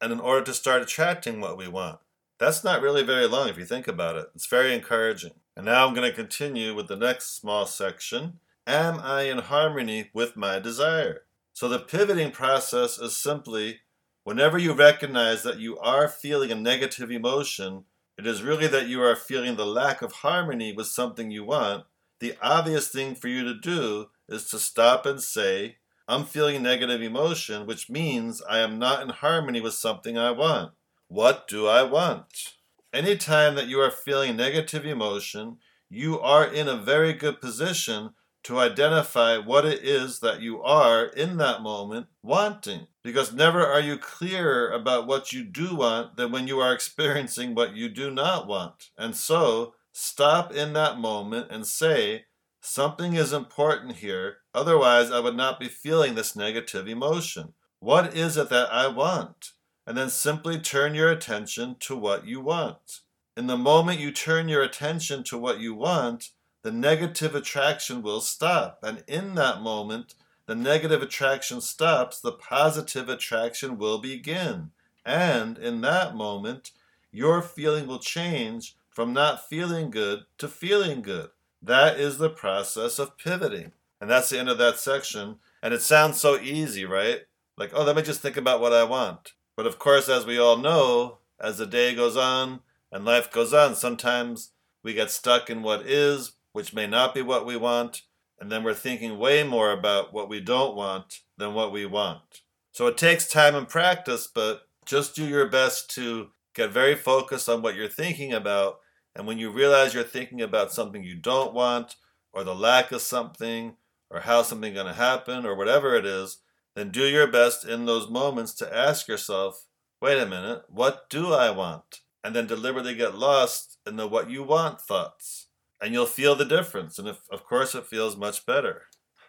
and 0.00 0.12
in 0.12 0.20
order 0.20 0.44
to 0.44 0.54
start 0.54 0.82
attracting 0.82 1.40
what 1.40 1.56
we 1.56 1.68
want. 1.68 1.98
That's 2.38 2.62
not 2.62 2.82
really 2.82 3.02
very 3.02 3.26
long 3.26 3.48
if 3.48 3.58
you 3.58 3.64
think 3.64 3.88
about 3.88 4.16
it. 4.16 4.30
It's 4.34 4.46
very 4.46 4.72
encouraging. 4.72 5.32
And 5.56 5.66
now 5.66 5.86
I'm 5.86 5.94
going 5.94 6.08
to 6.08 6.14
continue 6.14 6.74
with 6.74 6.86
the 6.86 6.96
next 6.96 7.36
small 7.36 7.66
section. 7.66 8.38
Am 8.66 9.00
I 9.00 9.22
in 9.22 9.38
harmony 9.38 10.10
with 10.14 10.36
my 10.36 10.60
desire? 10.60 11.22
So 11.52 11.68
the 11.68 11.80
pivoting 11.80 12.30
process 12.30 12.98
is 12.98 13.16
simply 13.16 13.80
whenever 14.22 14.56
you 14.56 14.72
recognize 14.72 15.42
that 15.42 15.58
you 15.58 15.78
are 15.78 16.06
feeling 16.06 16.52
a 16.52 16.54
negative 16.54 17.10
emotion, 17.10 17.84
it 18.16 18.26
is 18.26 18.42
really 18.42 18.68
that 18.68 18.86
you 18.86 19.02
are 19.02 19.16
feeling 19.16 19.56
the 19.56 19.66
lack 19.66 20.00
of 20.00 20.12
harmony 20.12 20.72
with 20.72 20.86
something 20.86 21.32
you 21.32 21.44
want. 21.44 21.86
The 22.20 22.34
obvious 22.40 22.88
thing 22.88 23.16
for 23.16 23.26
you 23.26 23.42
to 23.44 23.54
do 23.54 24.10
is 24.28 24.44
to 24.50 24.58
stop 24.60 25.06
and 25.06 25.20
say, 25.20 25.78
I'm 26.06 26.24
feeling 26.24 26.62
negative 26.62 27.02
emotion, 27.02 27.66
which 27.66 27.90
means 27.90 28.42
I 28.48 28.58
am 28.58 28.78
not 28.78 29.02
in 29.02 29.08
harmony 29.08 29.60
with 29.60 29.74
something 29.74 30.16
I 30.16 30.30
want. 30.30 30.72
What 31.08 31.48
do 31.48 31.66
I 31.66 31.84
want? 31.84 32.54
Anytime 32.92 33.54
that 33.54 33.66
you 33.66 33.80
are 33.80 33.90
feeling 33.90 34.36
negative 34.36 34.84
emotion, 34.84 35.56
you 35.88 36.20
are 36.20 36.44
in 36.44 36.68
a 36.68 36.76
very 36.76 37.14
good 37.14 37.40
position 37.40 38.10
to 38.44 38.58
identify 38.58 39.38
what 39.38 39.64
it 39.64 39.82
is 39.82 40.20
that 40.20 40.42
you 40.42 40.62
are 40.62 41.06
in 41.06 41.38
that 41.38 41.62
moment 41.62 42.08
wanting. 42.22 42.88
Because 43.02 43.32
never 43.32 43.66
are 43.66 43.80
you 43.80 43.96
clearer 43.96 44.70
about 44.70 45.06
what 45.06 45.32
you 45.32 45.44
do 45.44 45.76
want 45.76 46.16
than 46.16 46.30
when 46.30 46.46
you 46.46 46.60
are 46.60 46.74
experiencing 46.74 47.54
what 47.54 47.74
you 47.74 47.88
do 47.88 48.10
not 48.10 48.46
want. 48.46 48.90
And 48.98 49.16
so, 49.16 49.74
stop 49.92 50.52
in 50.52 50.74
that 50.74 50.98
moment 50.98 51.48
and 51.50 51.66
say, 51.66 52.26
Something 52.60 53.14
is 53.14 53.32
important 53.32 53.96
here, 53.96 54.38
otherwise, 54.52 55.10
I 55.10 55.20
would 55.20 55.36
not 55.36 55.58
be 55.58 55.68
feeling 55.68 56.16
this 56.16 56.36
negative 56.36 56.86
emotion. 56.86 57.54
What 57.80 58.14
is 58.14 58.36
it 58.36 58.50
that 58.50 58.70
I 58.70 58.88
want? 58.88 59.52
And 59.88 59.96
then 59.96 60.10
simply 60.10 60.58
turn 60.58 60.94
your 60.94 61.10
attention 61.10 61.76
to 61.80 61.96
what 61.96 62.26
you 62.26 62.42
want. 62.42 63.00
In 63.38 63.46
the 63.46 63.56
moment 63.56 64.00
you 64.00 64.12
turn 64.12 64.46
your 64.46 64.62
attention 64.62 65.24
to 65.24 65.38
what 65.38 65.60
you 65.60 65.74
want, 65.74 66.28
the 66.62 66.70
negative 66.70 67.34
attraction 67.34 68.02
will 68.02 68.20
stop. 68.20 68.80
And 68.82 69.02
in 69.08 69.34
that 69.36 69.62
moment, 69.62 70.14
the 70.44 70.54
negative 70.54 71.00
attraction 71.00 71.62
stops, 71.62 72.20
the 72.20 72.32
positive 72.32 73.08
attraction 73.08 73.78
will 73.78 73.96
begin. 73.96 74.72
And 75.06 75.56
in 75.56 75.80
that 75.80 76.14
moment, 76.14 76.72
your 77.10 77.40
feeling 77.40 77.86
will 77.86 77.98
change 77.98 78.76
from 78.90 79.14
not 79.14 79.48
feeling 79.48 79.90
good 79.90 80.24
to 80.36 80.48
feeling 80.48 81.00
good. 81.00 81.30
That 81.62 81.98
is 81.98 82.18
the 82.18 82.28
process 82.28 82.98
of 82.98 83.16
pivoting. 83.16 83.72
And 84.02 84.10
that's 84.10 84.28
the 84.28 84.38
end 84.38 84.50
of 84.50 84.58
that 84.58 84.78
section. 84.78 85.36
And 85.62 85.72
it 85.72 85.80
sounds 85.80 86.20
so 86.20 86.38
easy, 86.38 86.84
right? 86.84 87.20
Like, 87.56 87.70
oh, 87.72 87.84
let 87.84 87.96
me 87.96 88.02
just 88.02 88.20
think 88.20 88.36
about 88.36 88.60
what 88.60 88.74
I 88.74 88.84
want. 88.84 89.32
But 89.58 89.66
of 89.66 89.80
course, 89.80 90.08
as 90.08 90.24
we 90.24 90.38
all 90.38 90.56
know, 90.56 91.18
as 91.40 91.58
the 91.58 91.66
day 91.66 91.92
goes 91.92 92.16
on 92.16 92.60
and 92.92 93.04
life 93.04 93.28
goes 93.28 93.52
on, 93.52 93.74
sometimes 93.74 94.52
we 94.84 94.94
get 94.94 95.10
stuck 95.10 95.50
in 95.50 95.64
what 95.64 95.84
is 95.84 96.34
which 96.52 96.72
may 96.72 96.86
not 96.86 97.12
be 97.12 97.22
what 97.22 97.44
we 97.44 97.56
want, 97.56 98.02
and 98.38 98.52
then 98.52 98.62
we're 98.62 98.72
thinking 98.72 99.18
way 99.18 99.42
more 99.42 99.72
about 99.72 100.12
what 100.12 100.28
we 100.28 100.38
don't 100.38 100.76
want 100.76 101.22
than 101.38 101.54
what 101.54 101.72
we 101.72 101.84
want. 101.86 102.42
So 102.70 102.86
it 102.86 102.96
takes 102.96 103.26
time 103.26 103.56
and 103.56 103.68
practice, 103.68 104.28
but 104.32 104.68
just 104.86 105.16
do 105.16 105.26
your 105.26 105.48
best 105.48 105.90
to 105.96 106.28
get 106.54 106.70
very 106.70 106.94
focused 106.94 107.48
on 107.48 107.60
what 107.60 107.74
you're 107.74 107.88
thinking 107.88 108.32
about. 108.32 108.78
And 109.16 109.26
when 109.26 109.38
you 109.38 109.50
realize 109.50 109.92
you're 109.92 110.04
thinking 110.04 110.40
about 110.40 110.72
something 110.72 111.02
you 111.02 111.16
don't 111.16 111.52
want, 111.52 111.96
or 112.32 112.44
the 112.44 112.54
lack 112.54 112.92
of 112.92 113.00
something, 113.00 113.74
or 114.08 114.20
how 114.20 114.42
something's 114.42 114.76
going 114.76 114.86
to 114.86 114.92
happen, 114.92 115.44
or 115.44 115.56
whatever 115.56 115.96
it 115.96 116.06
is, 116.06 116.38
then 116.78 116.90
do 116.90 117.06
your 117.06 117.26
best 117.26 117.64
in 117.64 117.86
those 117.86 118.08
moments 118.08 118.54
to 118.54 118.76
ask 118.76 119.08
yourself, 119.08 119.66
wait 120.00 120.18
a 120.18 120.26
minute, 120.26 120.62
what 120.68 121.10
do 121.10 121.32
I 121.32 121.50
want? 121.50 122.00
And 122.22 122.34
then 122.34 122.46
deliberately 122.46 122.94
get 122.94 123.16
lost 123.16 123.78
in 123.86 123.96
the 123.96 124.06
what 124.06 124.30
you 124.30 124.42
want 124.42 124.80
thoughts. 124.80 125.48
And 125.80 125.92
you'll 125.92 126.06
feel 126.06 126.34
the 126.34 126.44
difference. 126.44 126.98
And 126.98 127.08
if, 127.08 127.18
of 127.30 127.44
course, 127.44 127.74
it 127.74 127.86
feels 127.86 128.16
much 128.16 128.46
better. 128.46 128.82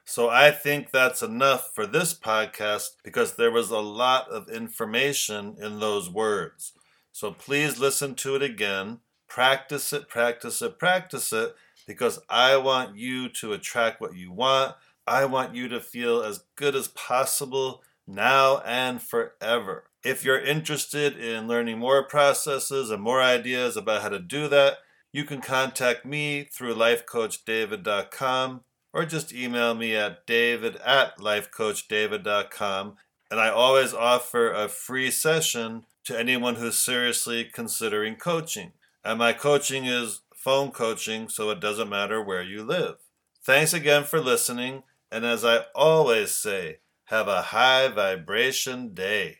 So 0.05 0.29
I 0.29 0.49
think 0.49 0.89
that's 0.89 1.21
enough 1.21 1.69
for 1.75 1.85
this 1.85 2.15
podcast 2.15 2.89
because 3.03 3.35
there 3.35 3.51
was 3.51 3.69
a 3.69 3.77
lot 3.77 4.27
of 4.29 4.49
information 4.49 5.55
in 5.61 5.79
those 5.79 6.09
words. 6.09 6.73
So 7.11 7.31
please 7.31 7.79
listen 7.79 8.15
to 8.15 8.35
it 8.35 8.41
again. 8.41 8.99
Practice 9.27 9.93
it, 9.93 10.09
practice 10.09 10.63
it, 10.63 10.79
practice 10.79 11.31
it 11.31 11.53
because 11.85 12.19
I 12.27 12.57
want 12.57 12.95
you 12.97 13.29
to 13.29 13.53
attract 13.53 14.01
what 14.01 14.15
you 14.15 14.31
want. 14.31 14.75
I 15.09 15.25
want 15.25 15.55
you 15.55 15.67
to 15.69 15.81
feel 15.81 16.21
as 16.21 16.43
good 16.55 16.75
as 16.75 16.87
possible 16.87 17.81
now 18.07 18.59
and 18.59 19.01
forever. 19.01 19.85
If 20.03 20.23
you're 20.23 20.39
interested 20.39 21.17
in 21.17 21.47
learning 21.47 21.79
more 21.79 22.03
processes 22.03 22.91
and 22.91 23.01
more 23.01 23.21
ideas 23.21 23.75
about 23.75 24.03
how 24.03 24.09
to 24.09 24.19
do 24.19 24.47
that, 24.47 24.77
you 25.11 25.25
can 25.25 25.41
contact 25.41 26.05
me 26.05 26.43
through 26.43 26.75
lifecoachdavid.com 26.75 28.61
or 28.93 29.05
just 29.05 29.33
email 29.33 29.73
me 29.73 29.95
at 29.95 30.25
david 30.25 30.75
at 30.77 31.17
lifecoachdavid.com. 31.17 32.95
And 33.31 33.39
I 33.39 33.49
always 33.49 33.93
offer 33.93 34.51
a 34.51 34.67
free 34.67 35.11
session 35.11 35.85
to 36.05 36.17
anyone 36.17 36.55
who's 36.55 36.77
seriously 36.77 37.45
considering 37.45 38.15
coaching. 38.15 38.73
And 39.03 39.19
my 39.19 39.33
coaching 39.33 39.85
is 39.85 40.21
phone 40.35 40.71
coaching, 40.71 41.29
so 41.29 41.49
it 41.49 41.59
doesn't 41.59 41.89
matter 41.89 42.21
where 42.21 42.43
you 42.43 42.63
live. 42.63 42.95
Thanks 43.43 43.73
again 43.73 44.03
for 44.03 44.21
listening. 44.21 44.83
And 45.11 45.25
as 45.25 45.43
I 45.43 45.65
always 45.73 46.31
say, 46.31 46.79
have 47.05 47.27
a 47.27 47.41
high 47.41 47.87
vibration 47.87 48.93
day. 48.93 49.37